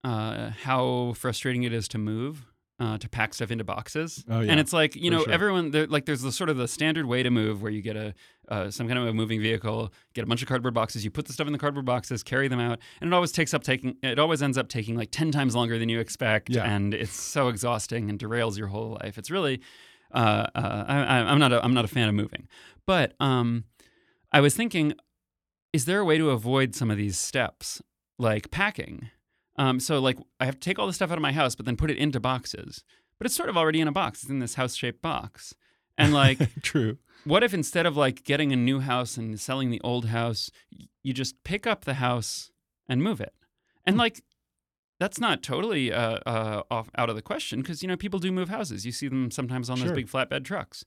[0.04, 4.24] uh, how frustrating it is to move, uh, to pack stuff into boxes.
[4.30, 5.32] Oh, yeah, and it's like you know, sure.
[5.34, 7.96] everyone there, like there's the sort of the standard way to move where you get
[7.96, 8.14] a
[8.50, 11.26] uh, some kind of a moving vehicle, get a bunch of cardboard boxes, you put
[11.26, 13.96] the stuff in the cardboard boxes, carry them out, and it always takes up taking
[14.04, 16.64] it always ends up taking like ten times longer than you expect, Yeah.
[16.66, 19.18] and it's so exhausting and derails your whole life.
[19.18, 19.62] It's really
[20.14, 22.48] uh, uh, I, I- I'm not a, I'm not a fan of moving,
[22.86, 23.64] but um,
[24.32, 24.94] I was thinking
[25.72, 27.82] is there a way to avoid some of these steps
[28.20, 29.10] like packing
[29.58, 31.66] um, so like i have to take all the stuff out of my house but
[31.66, 32.84] then put it into boxes.
[33.18, 34.24] But it's sort of already in a box.
[34.24, 35.54] It's in this house shaped box.
[35.96, 36.98] And like True.
[37.24, 40.50] what if instead of like getting a new house and selling the old house
[41.04, 42.50] you just pick up the house
[42.90, 43.34] and move it?
[43.86, 44.24] And like
[45.00, 48.32] that's not totally uh, uh, off out of the question because you know people do
[48.32, 48.86] move houses.
[48.88, 49.88] You see them sometimes on Sure.
[49.88, 50.84] those big flatbed trucks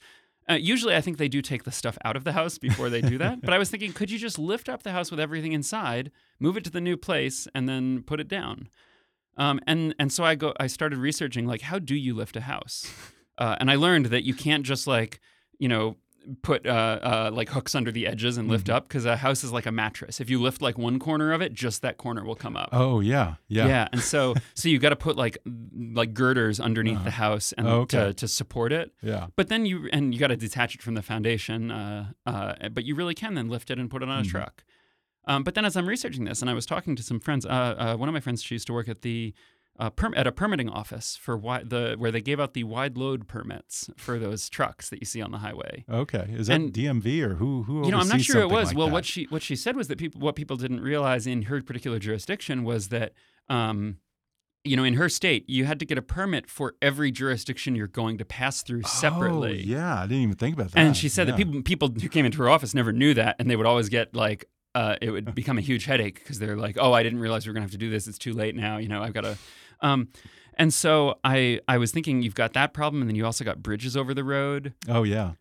[0.51, 3.01] uh, usually, I think they do take the stuff out of the house before they
[3.01, 3.41] do that.
[3.43, 6.57] but I was thinking, could you just lift up the house with everything inside, move
[6.57, 8.69] it to the new place, and then put it down?
[9.37, 10.53] Um, and and so I go.
[10.61, 12.89] I started researching like how do you lift a house,
[13.39, 15.21] uh, and I learned that you can't just like
[15.59, 15.97] you know,
[16.43, 18.75] put uh, uh, like hooks under the edges and lift Mhm.
[18.75, 20.21] up because a house is like a mattress.
[20.21, 22.71] If you lift like one corner of it, just that corner will come up.
[22.73, 23.67] Oh yeah, yeah.
[23.67, 25.39] Yeah, and so so you got to put like
[25.93, 27.05] like girders underneath Uh-huh.
[27.05, 27.99] the house and Oh, okay.
[28.07, 28.93] to, to support it.
[29.03, 29.27] yeah.
[29.37, 31.71] But then you and you got to detach it from the foundation.
[31.71, 34.31] Uh, uh, but you really can then lift it and put it on a Mhm.
[34.31, 34.65] truck.
[35.27, 37.49] Um, but then as I'm researching this, and I was talking to some friends, uh,
[37.49, 39.33] uh, one of my friends she used to work at the
[39.79, 43.27] uh, at a permitting office for wi- the where they gave out the wide load
[43.27, 45.85] permits for those trucks that you see on the highway.
[45.91, 46.27] Okay.
[46.31, 47.65] Is that And- DMV or who?
[47.65, 47.85] Who?
[47.85, 48.69] You know, I'm not sure it was.
[48.69, 48.93] like well, that?
[48.93, 51.99] what she what she said was that people what people didn't realize in her particular
[51.99, 53.13] jurisdiction was that
[53.49, 53.97] um,
[54.67, 57.87] you know, in her state, you had to get a permit for every jurisdiction you're
[57.87, 59.59] going to pass through separately.
[59.63, 60.79] Oh, yeah, I didn't even think about that.
[60.79, 61.33] And she said Yeah.
[61.33, 63.91] that people people who came into her office never knew that, and they would always
[63.91, 67.21] get like uh, it would become a huge headache because they're like, "Oh, I didn't
[67.21, 68.07] realize we were gonna have to do this.
[68.07, 68.79] It's too late now.
[68.79, 69.39] You know, I've got to."
[69.81, 70.09] Um,
[70.57, 73.63] and so I I was thinking you've got that problem, and then you also got
[73.63, 74.75] bridges over the road.
[74.89, 75.33] Oh yeah.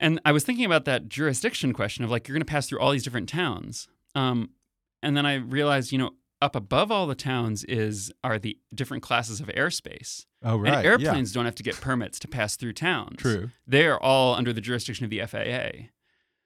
[0.00, 2.80] And I was thinking about that jurisdiction question of like you're going to pass through
[2.80, 3.88] all these different towns.
[4.14, 4.50] Um,
[5.02, 6.10] and then I realized, you know,
[6.42, 10.26] up above all the towns is are the different classes of airspace.
[10.42, 10.74] Oh right.
[10.74, 10.90] And yeah.
[10.90, 13.16] airplanes don't have to get permits to pass through towns.
[13.18, 13.50] True.
[13.66, 15.86] They're all under the jurisdiction of the FAA.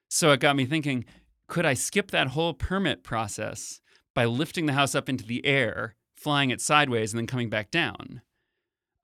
[0.09, 1.05] So it got me thinking,
[1.49, 3.81] could I skip that whole permit process
[4.15, 7.71] by lifting the house up into the air, flying it sideways, and then coming back
[7.71, 8.23] down?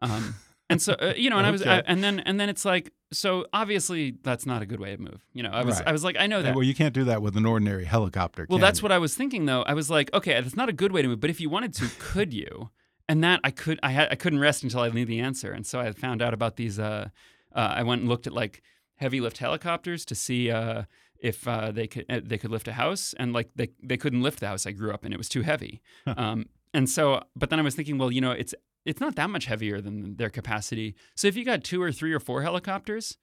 [0.01, 0.37] Um,
[0.71, 2.93] and so uh, you know, and I was, I, and then and then it's like,
[3.13, 5.25] so obviously that's not a good way to move.
[5.33, 5.89] You know, I was Right.
[5.89, 6.55] I was like, I know that.
[6.55, 8.47] Well, you can't do that with an ordinary helicopter.
[8.49, 8.85] Well, that's you?
[8.85, 9.63] what I was thinking though.
[9.63, 11.75] I was like, okay, that's not a good way to move, but if you wanted
[11.75, 12.71] to, could you?
[13.09, 15.53] And that I could I had I couldn't rest until I knew the answer.
[15.53, 17.09] And so I found out about these uh,
[17.55, 18.63] uh I went and looked at like
[18.97, 20.85] heavy lift helicopters to see uh
[21.25, 24.23] if uh, they could uh, they could lift a house and like they they couldn't
[24.23, 25.13] lift the house I grew up in.
[25.13, 25.81] It was too heavy.
[26.07, 29.31] Um and so but then I was thinking, well, you know, it's it's not that
[29.31, 30.95] much heavier than their capacity.
[31.17, 33.17] So if you got two or three or four helicopters,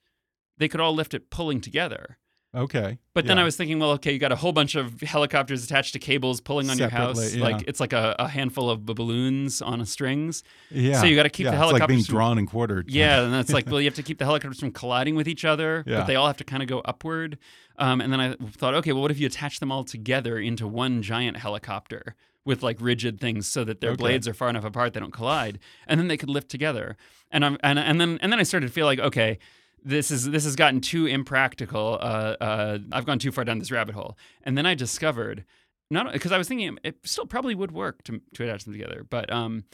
[0.58, 2.18] they could all lift it pulling together.
[2.54, 2.98] Okay.
[3.14, 3.42] But then yeah.
[3.42, 6.40] I was thinking, well, okay, you got a whole bunch of helicopters attached to cables
[6.42, 7.34] pulling on your house.
[7.34, 7.42] Yeah.
[7.44, 10.42] Like it's like a, a handful of balloons on a strings.
[10.70, 11.00] Yeah.
[11.00, 12.90] so you gotta keep yeah, the It's like being helicopters from- drawn and quartered.
[12.90, 15.44] Yeah, and that's like, well, you have to keep the helicopters from colliding with each
[15.46, 17.38] other, but they all have to kind of go upward.
[17.78, 20.68] Um, and then I thought, okay, well, what if you attach them all together into
[20.68, 23.98] one giant helicopter with like rigid things so that their Okay.
[23.98, 26.96] blades are far enough apart they don't collide, and then they could lift together.
[27.30, 29.38] And I'm and, and then and then I started to feel like, okay,
[29.84, 31.98] this is this has gotten too impractical.
[32.00, 34.16] Uh, uh, I've gone too far down this rabbit hole.
[34.42, 35.44] And then I discovered,
[35.90, 39.04] not because I was thinking it still probably would work to to attach them together,
[39.08, 39.64] but um,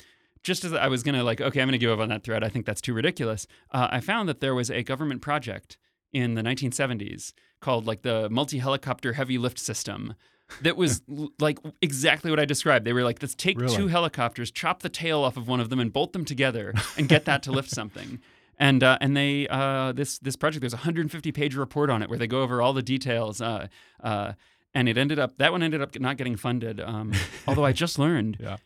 [0.43, 2.43] just as I was gonna like, okay, I'm gonna give up on that thread.
[2.45, 3.47] I think that's too ridiculous.
[3.71, 5.77] Uh, I found that there was a government project
[6.13, 10.15] in the 1970s called like the multi helicopter heavy lift system.
[10.63, 11.03] That was
[11.39, 12.87] like exactly what I described.
[12.87, 13.77] They were like, let's take Really?
[13.77, 17.09] two helicopters, chop the tail off of one of them, and bolt them together, and
[17.09, 18.21] get that to lift something.
[18.59, 22.09] And uh, and they uh, this this project there's a 150 page report on it
[22.09, 23.41] where they go over all the details.
[23.41, 23.69] Uh,
[24.03, 24.33] uh,
[24.75, 26.81] and it ended up that one ended up not getting funded.
[26.81, 27.13] Um,
[27.47, 28.57] although I just learned Yeah.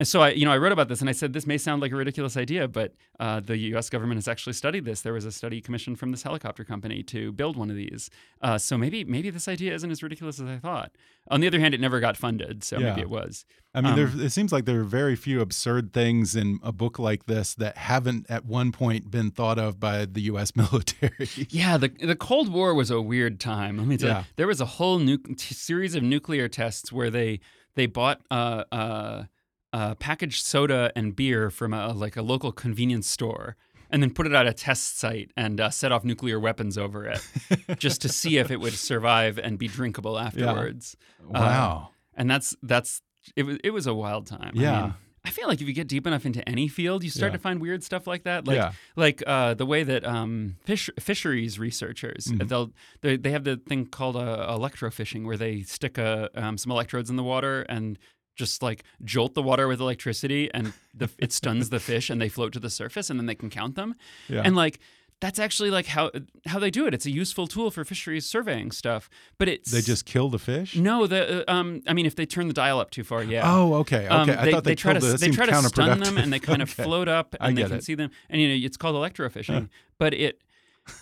[0.00, 1.82] And so I, you know, I wrote about this and I said this may sound
[1.82, 3.90] like a ridiculous idea, but uh, the U.S.
[3.90, 5.00] government has actually studied this.
[5.00, 8.08] There was a study commissioned from this helicopter company to build one of these.
[8.40, 10.92] Uh, so maybe maybe this idea isn't as ridiculous as I thought.
[11.30, 13.44] On the other hand, it never got funded, so maybe it was.
[13.74, 14.26] I mean, Um, there.
[14.26, 17.76] It seems like there are very few absurd things in a book like this that
[17.76, 20.54] haven't at one point been thought of by the U.S.
[20.62, 21.28] military.
[21.50, 23.76] Yeah, the the Cold War was a weird time.
[23.78, 24.18] Let me tell Yeah.
[24.20, 25.00] you, there was a whole
[25.36, 27.40] series of nuclear tests where they
[27.74, 29.24] they bought uh,
[29.72, 33.56] uh, uh, packaged soda and beer from a like a local convenience store.
[33.90, 37.06] And then put it at a test site and uh, set off nuclear weapons over
[37.06, 37.22] it,
[37.78, 40.94] just to see if it would survive and be drinkable afterwards.
[41.26, 41.88] wow.
[42.14, 43.00] And that's that's
[43.36, 44.52] it was it was a wild time.
[44.56, 44.82] I Yeah.
[44.82, 47.36] mean, I feel like if you get deep enough into any field, you start Yeah.
[47.36, 48.46] to find weird stuff like that.
[48.46, 48.72] Like yeah.
[48.96, 52.48] like uh, the way that um, fish, fisheries researchers Mhm.
[52.48, 56.70] they'll they, they have the thing called uh, electrofishing where they stick a, um, some
[56.72, 57.98] electrodes in the water and
[58.38, 62.28] just like jolt the water with electricity and the, it stuns the fish and they
[62.30, 63.94] float to the surface and then they can count them
[64.28, 64.42] Yeah.
[64.44, 64.78] and like
[65.20, 66.12] that's actually like how
[66.46, 69.80] how they do it it's a useful tool for fisheries surveying stuff but it's they
[69.80, 70.76] just kill the fish.
[70.76, 73.42] no the uh, um I mean if they turn the dial up too far yeah
[73.44, 74.06] Oh, okay.
[74.06, 74.06] Okay.
[74.06, 76.62] um, I they, thought they, try to they try to stun them and they kind
[76.62, 77.84] of float up and they can it.
[77.84, 80.40] see them and you know it's called electrofishing but it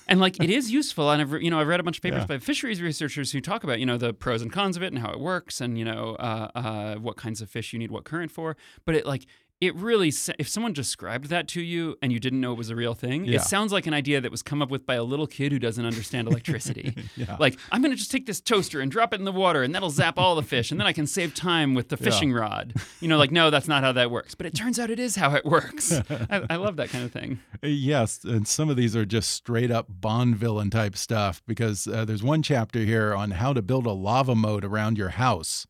[0.08, 2.02] and like it is useful and I've re- you know I've read a bunch of
[2.02, 2.26] papers Yeah.
[2.26, 4.98] by fisheries researchers who talk about you know the pros and cons of it and
[5.00, 8.04] how it works and you know uh, uh, what kinds of fish you need what
[8.04, 9.26] current for but it like
[9.58, 12.76] it really if someone described that to you and you didn't know it was a
[12.76, 13.36] real thing Yeah.
[13.36, 15.58] it sounds like an idea that was come up with by a little kid who
[15.58, 17.36] doesn't understand electricity Yeah.
[17.40, 19.74] like i'm going to just take this toaster and drop it in the water and
[19.74, 22.04] that'll zap all the fish and then i can save time with the Yeah.
[22.04, 24.90] fishing rod you know like no that's not how that works but it turns out
[24.90, 25.90] it is how it works
[26.30, 29.70] I, I love that kind of thing Yes, and some of these are just straight
[29.70, 33.86] up Bond villain type stuff because uh, there's one chapter here on how to build
[33.86, 35.66] a lava moat around your house.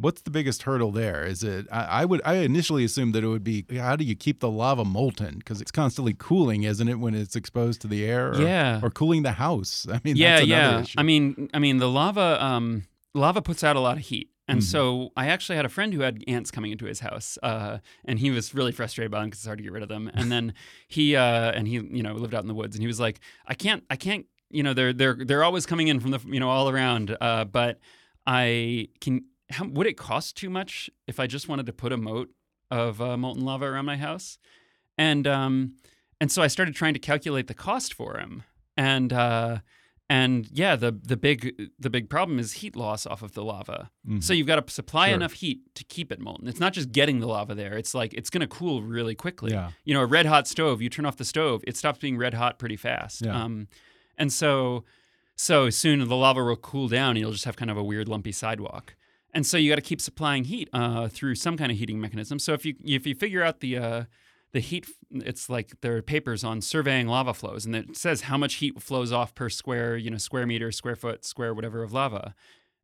[0.00, 1.24] What's the biggest hurdle there?
[1.24, 1.66] Is it?
[1.70, 2.20] I, I would.
[2.24, 5.60] I initially assumed that it would be how do you keep the lava molten because
[5.60, 8.30] it's constantly cooling, isn't it, when it's exposed to the air?
[8.32, 8.80] Or, Yeah.
[8.82, 9.86] Or cooling the house.
[9.92, 10.98] I mean, yeah that's another yeah issue.
[11.00, 12.84] i mean i mean the lava um
[13.14, 14.64] lava puts out a lot of heat and Mhm.
[14.64, 18.18] so i actually had a friend who had ants coming into his house uh, and
[18.18, 20.30] he was really frustrated about them because it's hard to get rid of them and
[20.32, 20.54] then
[20.88, 23.20] he uh, and he you know lived out in the woods and he was like
[23.46, 26.40] i can't i can't you know they're they're they're always coming in from the you
[26.40, 27.78] know all around uh, but
[28.26, 31.96] i can how, would it cost too much if i just wanted to put a
[31.96, 32.30] moat
[32.70, 34.38] of uh, molten lava around my house
[34.98, 35.74] and um
[36.20, 38.42] and so i started trying to calculate the cost for him
[38.76, 39.58] and uh
[40.08, 43.90] and yeah the the big the big problem is heat loss off of the lava
[44.08, 44.22] Mhm.
[44.22, 45.14] so you've got to supply Sure.
[45.16, 48.12] enough heat to keep it molten it's not just getting the lava there it's like
[48.14, 49.70] it's going to cool really quickly Yeah.
[49.84, 52.34] you know a red hot stove you turn off the stove it stops being red
[52.34, 53.40] hot pretty fast Yeah.
[53.44, 53.68] um
[54.18, 54.84] and so
[55.36, 58.08] so soon the lava will cool down and you'll just have kind of a weird
[58.08, 58.94] lumpy sidewalk
[59.32, 62.38] and so you got to keep supplying heat uh, through some kind of heating mechanism.
[62.38, 64.04] So if you if you figure out the uh,
[64.52, 68.36] the heat it's like there are papers on surveying lava flows and it says how
[68.36, 71.92] much heat flows off per square you know square meter square foot square whatever of
[71.92, 72.34] lava.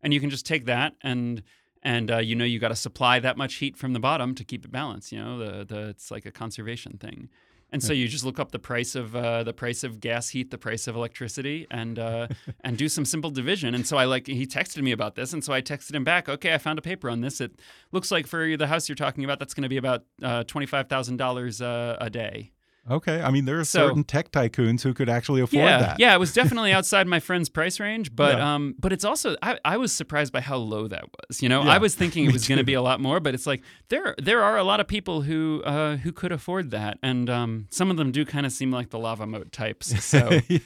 [0.02, 1.42] And you can just take that and
[1.82, 4.44] and uh, you know you got to supply that much heat from the bottom to
[4.44, 7.28] keep it balanced you know the the it's like a conservation thing
[7.72, 10.50] and so you just look up the price of uh, the price of gas heat,
[10.50, 12.28] the price of electricity, and uh,
[12.62, 13.74] and do some simple division.
[13.74, 16.28] And so I like he texted me about this, and so I texted him back.
[16.28, 17.40] Okay, I found a paper on this.
[17.40, 17.60] It
[17.92, 20.66] looks like for the house you're talking about, that's going to be about uh, twenty
[20.66, 22.52] five thousand dollars uh, a day.
[22.90, 23.20] Okay.
[23.20, 26.00] I mean, there are So- certain tech tycoons who could actually afford yeah, that.
[26.00, 28.54] yeah, it was definitely outside my friend's price range, but Yeah.
[28.54, 31.42] um, but it's also I, I was surprised by how low that was.
[31.42, 33.34] You know, Yeah, I was thinking it was going to be a lot more, but
[33.34, 36.98] it's like there there are a lot of people who uh, who could afford that,
[37.02, 39.92] and um, some of them do kind of seem like the lava moat types.
[40.06, 40.60] So yeah.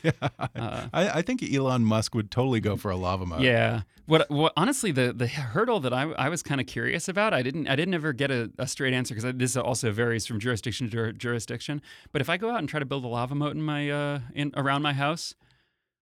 [0.54, 3.40] Uh, I, I think Elon Musk would totally go for a lava moat.
[3.40, 7.32] yeah, what what honestly the the hurdle that I I was kind of curious about,
[7.32, 10.38] I didn't I didn't ever get a, a straight answer because this also varies from
[10.40, 11.80] jurisdiction to jurisdiction.
[12.12, 14.20] But if I go out and try to build a lava moat in my uh
[14.34, 15.34] in around my house,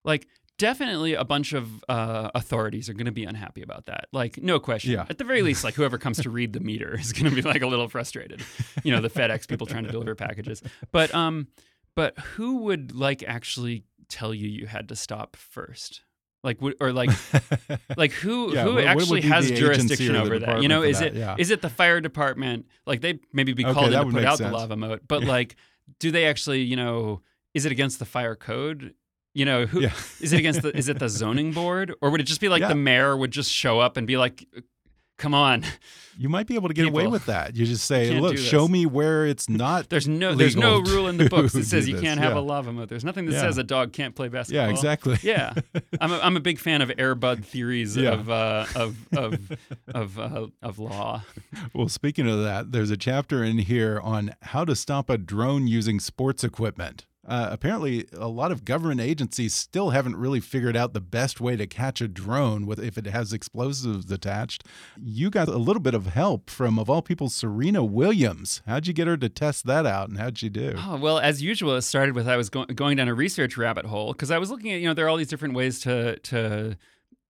[0.05, 0.27] like
[0.59, 4.07] definitely a bunch of uh, authorities are going to be unhappy about that.
[4.13, 4.91] Like no question.
[4.93, 5.07] Yeah.
[5.09, 7.43] At the very least, like whoever comes to read the meter is going to be
[7.43, 8.43] like a little frustrated.
[8.83, 10.63] You know, the FedEx people trying to deliver packages.
[10.91, 11.47] But um,
[11.95, 16.03] but who would like actually tell you you had to stop first?
[16.45, 17.11] Like or like
[17.97, 20.63] like who Yeah, who what- actually has jurisdiction over that?
[20.63, 21.09] You know, is that?
[21.09, 21.37] it Yeah.
[21.39, 22.67] is it the fire department?
[22.87, 24.51] Like they maybe be Okay, called in to put out sense.
[24.51, 25.57] the lava moat, but like,
[25.99, 27.23] do they actually you know?
[27.55, 28.95] Is it against the fire code?
[29.35, 30.37] You know, who is Yeah.
[30.37, 32.69] it against the is it the zoning board or would it just be like Yeah.
[32.69, 34.47] the mayor would just show up and be like,
[35.19, 35.65] "Come on,
[36.17, 37.55] You might be able to get away with that.
[37.55, 39.89] You just say, look, show me where it's not.
[39.89, 42.39] there's no there's no rule in the books that says you can't have yeah.
[42.39, 42.89] a lava moat.
[42.89, 43.41] There's nothing that Yeah.
[43.43, 45.19] says a dog can't play basketball." yeah, exactly.
[45.23, 45.53] Yeah,
[46.01, 48.13] I'm a, I'm a big fan of Airbud theories Yeah.
[48.15, 49.53] of uh, of of
[49.89, 51.23] of uh, of law.
[51.75, 55.67] Well, speaking of that, there's a chapter in here on how to stop a drone
[55.69, 57.05] using sports equipment.
[57.29, 61.57] Uh, apparently, a lot of government agencies still haven't really figured out the best way
[61.57, 64.65] to catch a drone with if it has explosives attached.
[64.97, 68.63] You got a little bit of help from, of all people, Serena Williams.
[68.67, 70.75] How'd you get her to test that out, and how'd she do?
[70.79, 73.85] Oh, well, as usual, it started with I was go- going down a research rabbit
[73.85, 76.19] hole because I was looking at you know there are all these different ways to
[76.19, 76.79] to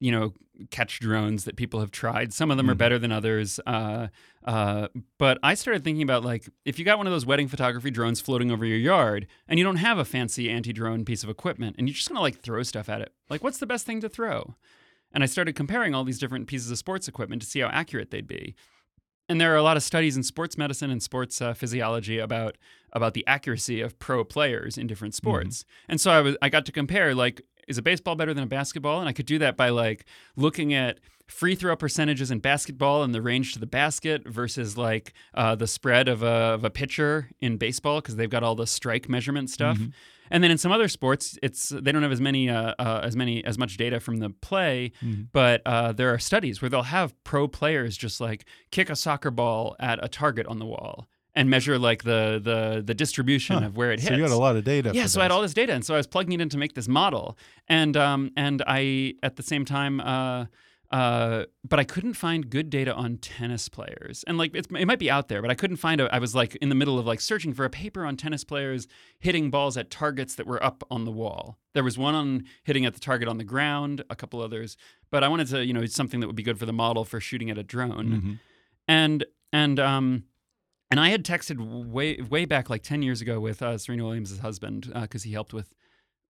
[0.00, 0.32] you know
[0.70, 2.32] catch drones that people have tried.
[2.32, 2.78] Some of them are Mhm.
[2.78, 3.60] better than others.
[3.66, 4.08] Uh,
[4.44, 7.90] uh, but I started thinking about like if you got one of those wedding photography
[7.92, 11.76] drones floating over your yard and you don't have a fancy anti-drone piece of equipment
[11.78, 14.08] and you're just gonna like throw stuff at it, like what's the best thing to
[14.08, 14.56] throw?
[15.12, 18.10] And I started comparing all these different pieces of sports equipment to see how accurate
[18.10, 18.54] they'd be.
[19.28, 22.56] And there are a lot of studies in sports medicine and sports uh, physiology about
[22.92, 25.64] about the accuracy of pro players in different sports.
[25.88, 28.48] And so I was I got to compare like is a baseball better than a
[28.48, 29.00] basketball?
[29.00, 30.04] And I could do that by like
[30.36, 35.12] looking at free throw percentages in basketball and the range to the basket versus like
[35.34, 38.66] uh, the spread of a, of a pitcher in baseball because they've got all the
[38.66, 39.76] strike measurement stuff.
[39.78, 39.92] Mhm.
[40.30, 43.14] And then in some other sports, it's they don't have as many uh, uh, as
[43.16, 45.28] many as much data from the play, Mhm.
[45.32, 49.30] but uh, there are studies where they'll have pro players just like kick a soccer
[49.30, 53.66] ball at a target on the wall and measure like the the the distribution Huh.
[53.66, 54.08] of where it hits.
[54.08, 54.90] So you got a lot of data.
[54.92, 56.58] Yeah, so I had all this data, and so I was plugging it in to
[56.58, 60.46] make this model, and um, and I at the same time, uh,
[60.90, 64.24] uh, but I couldn't find good data on tennis players.
[64.26, 66.12] And like it might be out there, but I couldn't find a.
[66.12, 68.88] I was like in the middle of like searching for a paper on tennis players
[69.20, 71.58] hitting balls at targets that were up on the wall.
[71.74, 74.76] There was one on hitting at the target on the ground, a couple others,
[75.10, 77.20] but I wanted to, you know, something that would be good for the model for
[77.20, 78.08] shooting at a drone.
[78.08, 78.32] Mm-hmm.
[78.88, 80.24] And and um
[80.90, 81.58] and I had texted
[81.90, 85.32] way way back like 10 years ago with uh, Serena Williams' husband because uh, he
[85.32, 85.74] helped with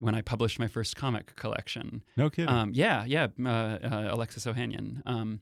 [0.01, 2.03] when I published my first comic collection.
[2.17, 2.55] No kidding.
[2.55, 5.03] Um, yeah, yeah, uh, uh, Alexis Ohanian.
[5.07, 5.41] Um,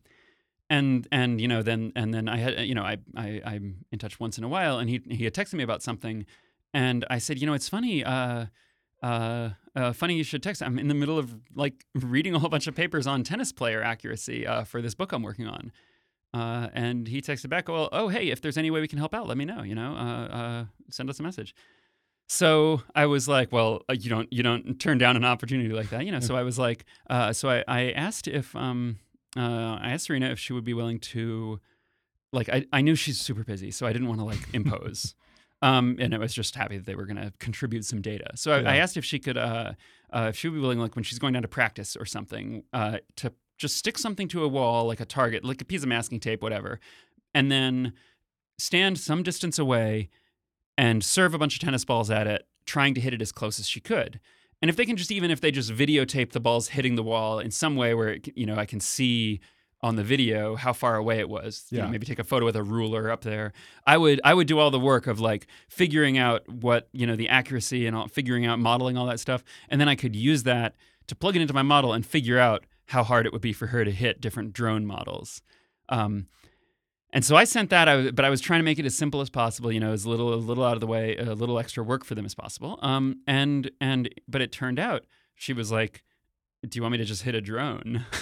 [0.69, 3.99] and and you know then and then I had you know I, I I'm in
[3.99, 6.27] touch once in a while and he he had texted me about something
[6.75, 8.47] and I said you know it's funny uh,
[9.03, 12.49] uh, uh, funny you should text I'm in the middle of like reading a whole
[12.49, 15.71] bunch of papers on tennis player accuracy uh, for this book I'm working on
[16.37, 19.15] uh, and he texted back well oh hey if there's any way we can help
[19.15, 21.55] out let me know you know uh, uh, send us a message
[22.29, 25.91] so I was like, well, uh, you don't you don't turn down an opportunity like
[25.91, 26.21] that, you know.
[26.29, 28.99] so I was like, uh, so I, I asked if um,
[29.37, 31.61] uh, I asked Serena if she would be willing to,
[32.33, 35.15] like, I, I knew she's super busy, so I didn't want to like impose.
[35.63, 38.27] Um, and I was just happy that they were going to contribute some data.
[38.35, 38.71] So I, Yeah.
[38.73, 39.73] I asked if she could, uh,
[40.13, 42.63] uh, if she would be willing, like when she's going down to practice or something,
[42.75, 45.89] uh, to just stick something to a wall, like a target, like a piece of
[45.89, 46.79] masking tape, whatever,
[47.35, 47.93] and then
[48.59, 50.09] stand some distance away
[50.79, 53.59] and serve a bunch of tennis balls at it, trying to hit it as close
[53.59, 54.21] as she could.
[54.63, 57.39] And if they can just, even if they just videotape the balls hitting the wall
[57.39, 59.41] in some way where, it, you know, I can see
[59.83, 61.91] on the video how far away it was, you know, Yeah.
[61.91, 63.53] maybe take a photo with a ruler up there.
[63.87, 67.15] I would, I would do all the work of like figuring out what, you know,
[67.17, 69.45] the accuracy and all, figuring out modeling all that stuff.
[69.69, 70.75] And then I could use that
[71.09, 73.69] to plug it into my model and figure out how hard it would be for
[73.69, 75.43] her to hit different drone models.
[75.89, 76.29] Um,
[77.13, 78.97] and so I sent that, I was, but I was trying to make it as
[78.97, 81.59] simple as possible, you know, as little, a little out of the way, a little
[81.59, 82.79] extra work for them as possible.
[82.83, 86.03] Um, and and but it turned out she was like,
[86.69, 88.05] "Do you want me to just hit a drone?"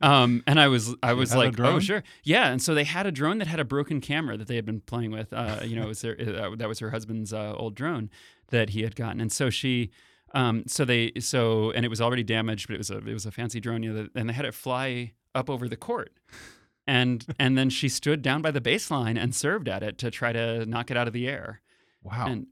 [0.00, 3.12] Um, and I was, I was like, "Oh, sure, yeah." And so they had a
[3.12, 5.32] drone that had a broken camera that they had been playing with.
[5.32, 8.10] Uh, you know, it was their, uh, that was her husband's uh, old drone
[8.48, 9.90] that he had gotten, and so she.
[10.34, 13.24] Um, so they so and it was already damaged, but it was a it was
[13.24, 16.12] a fancy drone, you know, and they had it fly up over the court,
[16.86, 20.32] and and then she stood down by the baseline and served at it to try
[20.32, 21.60] to knock it out of the air.
[22.02, 22.26] wow.
[22.26, 22.48] And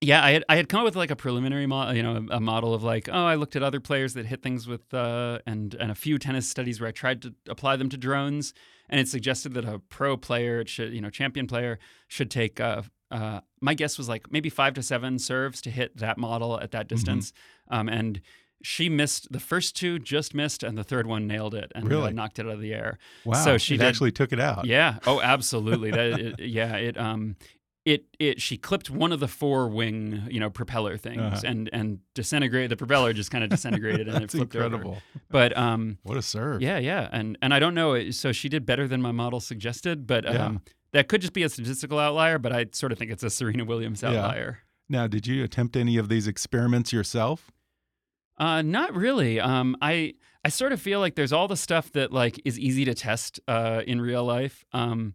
[0.00, 2.36] yeah, I had I had come up with like a preliminary model, you know, a,
[2.36, 5.40] a model of like, oh, I looked at other players that hit things with, uh,
[5.46, 8.54] and and a few tennis studies where I tried to apply them to drones,
[8.88, 12.60] and it suggested that a pro player, it should, you know, champion player should take.
[12.60, 16.60] Uh, uh, my guess was like maybe five to seven serves to hit that model
[16.60, 17.32] at that distance,
[17.70, 18.20] um, and
[18.62, 21.88] she missed the first two, just missed, and the third one nailed it and uh,
[21.88, 22.12] Really?
[22.12, 22.98] knocked it out of the air.
[23.24, 23.34] wow.
[23.44, 24.64] so she did- actually took it out.
[24.66, 24.98] Yeah.
[25.06, 25.90] Oh, absolutely.
[25.92, 26.74] that it, yeah.
[26.76, 27.36] It um,
[27.84, 31.40] it it she clipped one of the four wing you know propeller things Uh-huh.
[31.46, 34.64] and and disintegrated the propeller just kind of disintegrated and it flipped over.
[34.66, 34.98] incredible.
[35.30, 36.60] But um, What a serve.
[36.60, 38.10] yeah, yeah, and and I don't know.
[38.10, 40.56] So she did better than my model suggested, but Yeah.
[40.92, 42.38] That could just be a statistical outlier.
[42.38, 44.10] But I sort of think it's a Serena Williams Yeah.
[44.10, 44.60] outlier.
[44.88, 47.50] Now, did you attempt any of these experiments yourself?
[48.38, 49.40] Uh, not really.
[49.40, 50.14] Um, I
[50.44, 53.40] I sort of feel like there's all the stuff that like is easy to test
[53.48, 54.64] uh, in real life.
[54.72, 55.14] Um,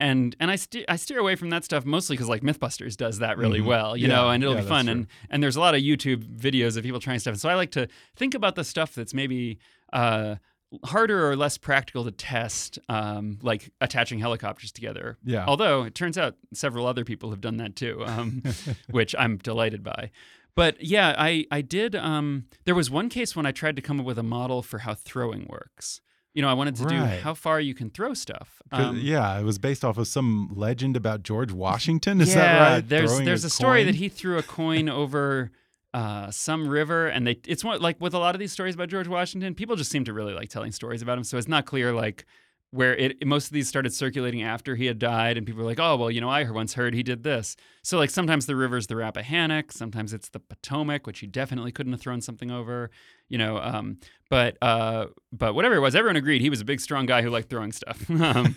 [0.00, 3.18] and and I ste- I steer away from that stuff mostly because like MythBusters does
[3.20, 3.66] that really Mhm.
[3.66, 4.86] well, you Yeah, know, and it'll yeah, be fun.
[4.86, 4.92] true.
[4.92, 7.36] And and there's a lot of YouTube videos of people trying stuff.
[7.36, 9.58] So I like to think about the stuff that's maybe
[9.92, 10.36] uh,
[10.84, 15.18] harder or less practical to test, um, like attaching helicopters together.
[15.24, 15.44] Yeah.
[15.46, 18.42] Although it turns out several other people have done that too, um,
[18.90, 20.10] which I'm delighted by.
[20.54, 21.94] But yeah, I I did.
[21.94, 24.80] Um, there was one case when I tried to come up with a model for
[24.80, 26.00] how throwing works.
[26.34, 28.62] You know, I wanted to do how far you can throw stuff.
[28.70, 32.22] Um, yeah, it was based off of some legend about George Washington.
[32.22, 32.88] Is yeah, that right?
[32.88, 33.86] There's Throwing there's a, story coin?
[33.86, 35.50] that he threw a coin over
[35.94, 38.88] uh, some river, and they it's one like with a lot of these stories about
[38.88, 41.24] George Washington, people just seem to really like telling stories about him.
[41.24, 42.24] So it's not clear like
[42.70, 45.80] where it most of these started circulating after he had died, and people were like,
[45.80, 47.56] oh well, you know, I once heard he did this.
[47.82, 51.92] So like sometimes the river's the Rappahannock, sometimes it's the Potomac, which he definitely couldn't
[51.92, 52.90] have thrown something over.
[53.28, 53.98] You know, um,
[54.30, 57.28] but uh, but whatever it was, everyone agreed he was a big, strong guy who
[57.28, 58.08] liked throwing stuff.
[58.20, 58.56] um,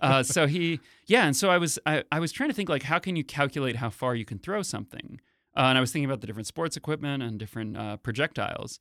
[0.00, 2.84] uh, so he yeah and so i was I, I was trying to think like
[2.84, 5.20] how can you calculate how far you can throw something
[5.56, 8.78] uh, and i was thinking about the different sports equipment and different uh, projectiles.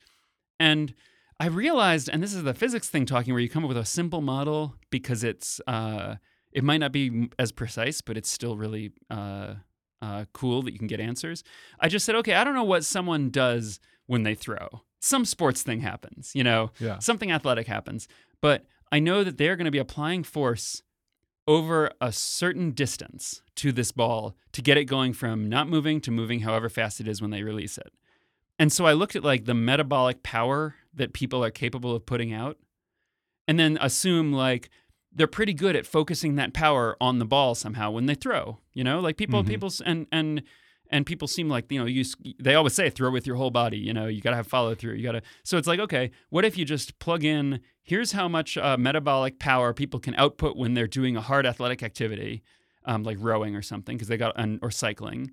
[0.60, 0.94] And
[1.40, 3.86] i realized and this is the physics thing talking where you come up with a
[3.86, 6.16] simple model because it's uh,
[6.52, 9.56] it might not be as precise but it's still really uh,
[10.02, 11.44] uh, cool that you can get answers.
[11.80, 14.68] I just said okay i don't know what someone does when they throw.
[15.00, 16.72] Some sports thing happens you know?
[16.80, 17.00] Yeah.
[17.00, 18.08] something athletic happens.
[18.42, 20.84] But i know that they're going to be applying force
[21.50, 26.12] over a certain distance to this ball to get it going from not moving to
[26.12, 27.92] moving however fast it is when they release it.
[28.60, 32.32] And so I looked at like the metabolic power that people are capable of putting
[32.32, 32.58] out
[33.48, 34.70] and then assume like
[35.12, 38.60] they're pretty good at focusing that power on the ball somehow when they throw.
[38.74, 39.48] You know, like people, Mhm.
[39.48, 40.44] people, and and
[40.90, 42.04] and people seem like you know you.
[42.40, 43.78] They always say throw with your whole body.
[43.78, 44.94] You know, you got to have follow through.
[44.96, 45.22] You got to.
[45.44, 47.60] So it's like okay, what if you just plug in?
[47.84, 51.82] Here's how much uh, metabolic power people can output when they're doing a hard athletic
[51.84, 52.44] activity,
[52.86, 55.32] um, like rowing or something, because they got and, or cycling.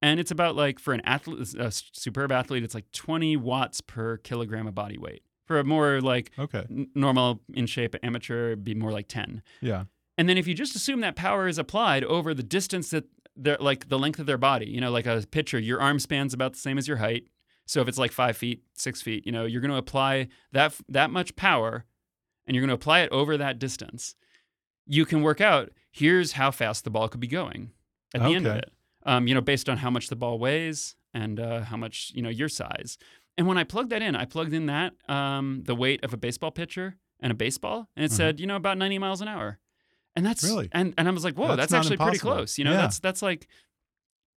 [0.00, 4.16] And it's about like for an athlete, a superb athlete, it's like 20 watts per
[4.18, 5.22] kilogram of body weight.
[5.46, 6.64] For a more like Okay.
[6.70, 9.84] n- normal in shape amateur it'd be more like 10 Yeah.
[10.18, 13.04] and then if you just assume that power is applied over the distance that
[13.38, 16.34] they're like the length of their body you know like a pitcher your arm span's
[16.34, 17.24] about the same as your height.
[17.66, 20.74] So if it's like five feet six feet you know you're going to apply that
[20.88, 21.84] that much power
[22.46, 24.14] and you're going to apply it over that distance.
[24.86, 27.70] You can work out here's how fast the ball could be going
[28.14, 28.70] at the end of it.
[29.04, 32.22] Um, you know based on how much the ball weighs and uh, how much you
[32.22, 32.98] know your size.
[33.36, 36.16] And when i plugged that in i plugged in that um, the weight of a
[36.16, 38.16] baseball pitcher and a baseball and it Uh-huh.
[38.16, 39.58] said you know about 90 miles an hour
[40.18, 40.68] and that's Really?
[40.72, 42.82] and, and i was like whoa That's that's, actually pretty close you know Yeah.
[42.82, 43.46] that's that's like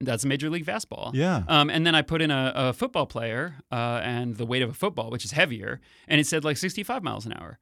[0.00, 1.42] that's major league fastball Yeah.
[1.48, 4.70] um, and then I put in a, a football player uh, and the weight of
[4.70, 5.78] a football, which is heavier,
[6.08, 7.58] and it said like 65 miles an hour.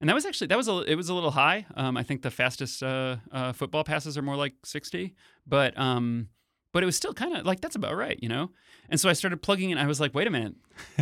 [0.00, 1.66] And that was actually that was a it was a little high.
[1.76, 5.14] Um, I think the fastest uh, uh, football passes are more like 60,
[5.46, 6.28] but um,
[6.72, 8.50] but it was still kind of like that's about right, you know.
[8.88, 9.78] And so I started plugging in.
[9.78, 10.54] I was like, wait a minute,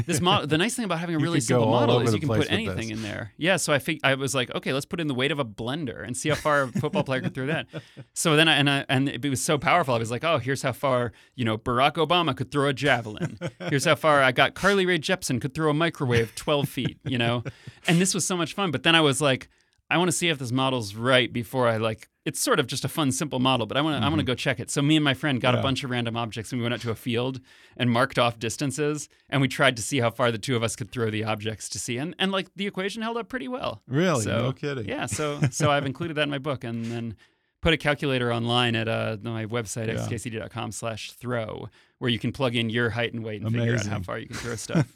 [0.07, 0.47] this model.
[0.49, 2.91] the nice thing about having a really simple model is you can put anything this.
[2.91, 3.33] in there.
[3.37, 3.57] Yeah.
[3.57, 6.05] So I think I was like, okay, let's put in the weight of a blender
[6.05, 7.67] and see how far a football player could throw that.
[8.13, 9.95] So then I and I and it was so powerful.
[9.95, 13.39] I was like, oh, here's how far you know Barack Obama could throw a javelin.
[13.69, 16.99] Here's how far I got Carly Rae Jepsen could throw a microwave 12 feet.
[17.05, 17.45] You know,
[17.87, 18.71] and this was so much fun.
[18.71, 19.49] But then I was like,
[19.89, 22.09] I want to see if this model's right before I like.
[22.27, 24.05] It's sort of just a fun, simple model, but I want to.
[24.07, 24.71] I want to go check it.
[24.71, 25.57] So me and my friend got Mm-hmm.
[25.57, 25.61] Yeah.
[25.61, 27.41] a bunch of random objects, and we went out to a field
[27.79, 30.77] and marked off distances, and we tried to see how far the two of us
[30.77, 33.81] could throw the objects to see, and and like the equation held up pretty well.
[33.89, 34.23] Really?
[34.25, 34.87] So, no kidding.
[34.87, 37.17] Yeah, so so I've included that in my book, and then
[37.61, 39.95] put a calculator online at uh, my website Yeah.
[39.97, 43.87] xkcd.com slash throw, where you can plug in your height and weight and figure out
[43.87, 44.87] how far you can throw stuff.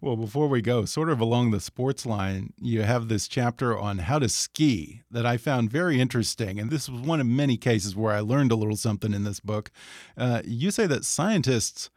[0.00, 3.98] well, before we go, sort of along the sports line, you have this chapter on
[3.98, 6.58] how to ski that I found very interesting.
[6.60, 9.40] And this was one of many cases where I learned a little something in this
[9.40, 9.70] book.
[10.16, 11.88] Uh, you say that scientists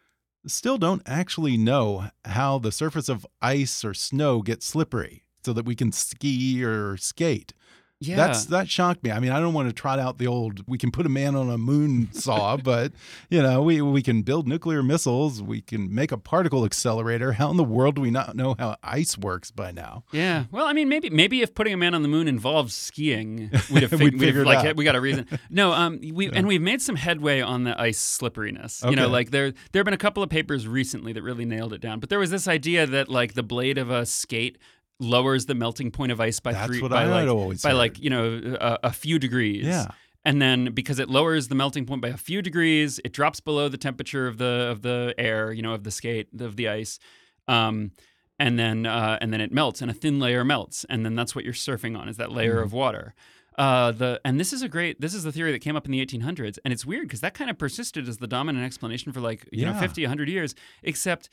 [0.48, 5.66] still don't actually know how the surface of ice or snow gets slippery so that
[5.66, 7.54] we can ski or skate.
[8.02, 9.12] Yeah, That's that shocked me.
[9.12, 11.36] I mean, I don't want to trot out the old we can put a man
[11.36, 12.94] on a moon saw, but
[13.30, 17.34] you know, we we can build nuclear missiles, we can make a particle accelerator.
[17.34, 20.06] How in the world do we not know how ice works by now?
[20.14, 20.46] Yeah.
[20.50, 23.84] Well, I mean, maybe maybe if putting a man on the moon involves skiing, we'd
[23.84, 24.76] have, We'd fig- we'd have like out.
[24.78, 25.28] we got a reason.
[25.50, 28.82] No, um, we and we've made some headway on the ice slipperiness.
[28.82, 28.92] Okay.
[28.92, 31.74] You know, like there there have been a couple of papers recently that really nailed
[31.74, 32.00] it down.
[32.00, 34.58] But there was this idea that like the blade of a skate
[35.00, 37.76] lowers the melting point of ice by That's three what by I like by heard.
[37.78, 39.66] like you know a, a few degrees.
[39.66, 39.88] Yeah.
[40.26, 43.70] And then because it lowers the melting point by a few degrees, it drops below
[43.70, 47.00] the temperature of the of the air, you know, of the skate of the ice.
[47.48, 47.92] Um,
[48.38, 51.34] and then uh, and then it melts, and a thin layer melts, and then that's
[51.36, 52.64] what you're surfing on is that layer Mm-hmm.
[52.64, 53.14] of water.
[53.58, 55.92] Uh, the and this is a great this is the theory that came up in
[55.92, 59.20] the 1800s, and it's weird because that kind of persisted as the dominant explanation for
[59.22, 59.80] like you know Yeah.
[59.82, 60.54] 50 100 years.
[60.84, 61.30] Except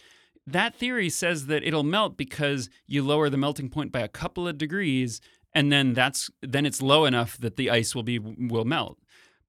[0.46, 4.46] that theory says that it'll melt because you lower the melting point by a couple
[4.46, 5.20] of degrees,
[5.52, 8.98] and then that's then it's low enough that the ice will be will melt.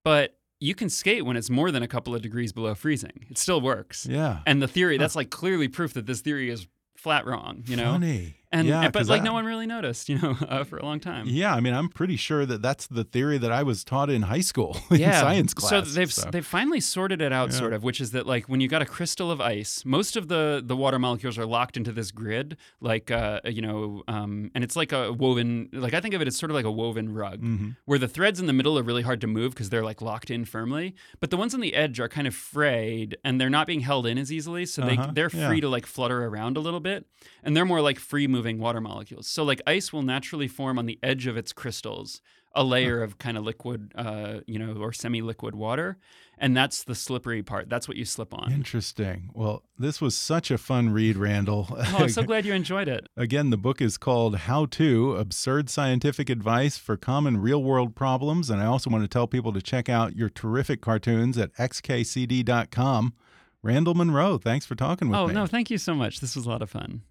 [0.03, 3.25] But you can skate when it's more than a couple of degrees below freezing.
[3.29, 4.07] It still works.
[4.09, 4.39] Yeah.
[4.47, 7.63] And the theory that's like clearly proof that this theory is flat wrong.
[7.67, 7.91] You know.
[7.91, 8.36] Funny.
[8.49, 10.85] And yeah, but 'cause like I- no one really noticed, you know, uh, for a
[10.85, 11.25] long time.
[11.27, 14.21] Yeah, I mean, I'm pretty sure that that's the theory that I was taught in
[14.23, 15.69] high school in science class.
[15.69, 17.57] So they've they've finally sorted it out, Yeah.
[17.57, 20.29] sort of, which is that like when you got a crystal of ice, most of
[20.29, 24.63] the the water molecules are locked into this grid, like uh, you know, um, and
[24.63, 25.67] it's like a woven.
[25.73, 27.75] Like I think of it as sort of like a woven rug, Mhm.
[27.83, 30.31] where the threads in the middle are really hard to move because they're like locked
[30.31, 33.67] in firmly, but the ones on the edge are kind of frayed and they're not
[33.67, 35.49] being held in as easily, so Uh-huh, they they're yeah.
[35.49, 37.05] free to like flutter around a little bit,
[37.43, 39.27] and they're more like free moving water molecules.
[39.27, 42.21] So like ice will naturally form on the edge of its crystals
[42.53, 45.97] a layer of kind of liquid, uh, you know, or semi-liquid water,
[46.39, 47.69] and that's the slippery part.
[47.69, 48.51] That's what you slip on.
[48.51, 49.29] Interesting.
[49.33, 51.67] Well, this was such a fun read, Randall.
[51.69, 53.07] Oh, I'm so glad you enjoyed it.
[53.15, 58.49] Again, the book is called How To Absurd Scientific Advice for Common Real World Problems.
[58.49, 63.13] And I also want to tell people to check out your terrific cartoons at xkcd.com.
[63.61, 65.33] Randall Munroe, thanks for talking with Oh me.
[65.33, 66.21] Oh, no, thank you so much.
[66.21, 67.01] This was a lot of fun.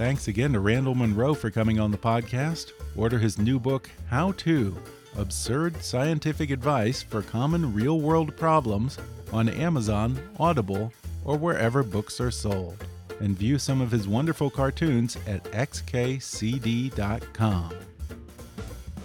[0.00, 2.72] Thanks again to Randall Munroe for coming on the podcast.
[2.96, 4.74] Order his new book, How To
[5.18, 8.96] Absurd Scientific Advice for Common Real World Problems,
[9.30, 10.90] on Amazon, Audible,
[11.22, 12.82] or wherever books are sold.
[13.20, 16.24] and view some of his wonderful cartoons at xkcd.com.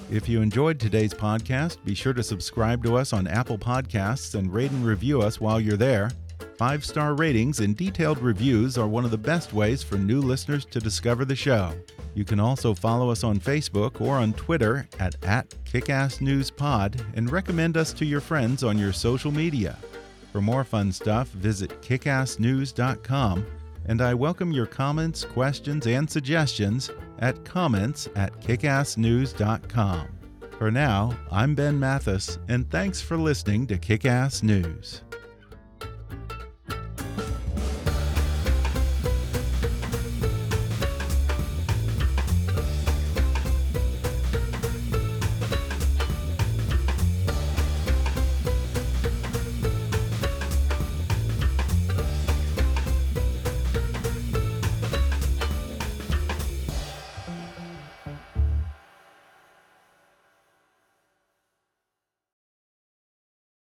[0.10, 4.54] If you enjoyed today's podcast, be sure to subscribe to us on Apple Podcasts and
[4.54, 6.12] rate and review us while you're there.
[6.58, 10.64] Five star ratings and detailed reviews are one of the best ways for new listeners
[10.66, 11.74] to discover the show.
[12.14, 17.76] You can also follow us on Facebook or on Twitter at, at KickassNewsPod and recommend
[17.76, 19.78] us to your friends on your social media.
[20.32, 23.46] For more fun stuff, visit kickassnews.com,
[23.88, 26.90] and I welcome your comments, questions, and suggestions
[27.20, 30.08] at comments at kickassnews.com.
[30.58, 35.05] For now, I'm Ben Mathis, and thanks for listening to Kickass News.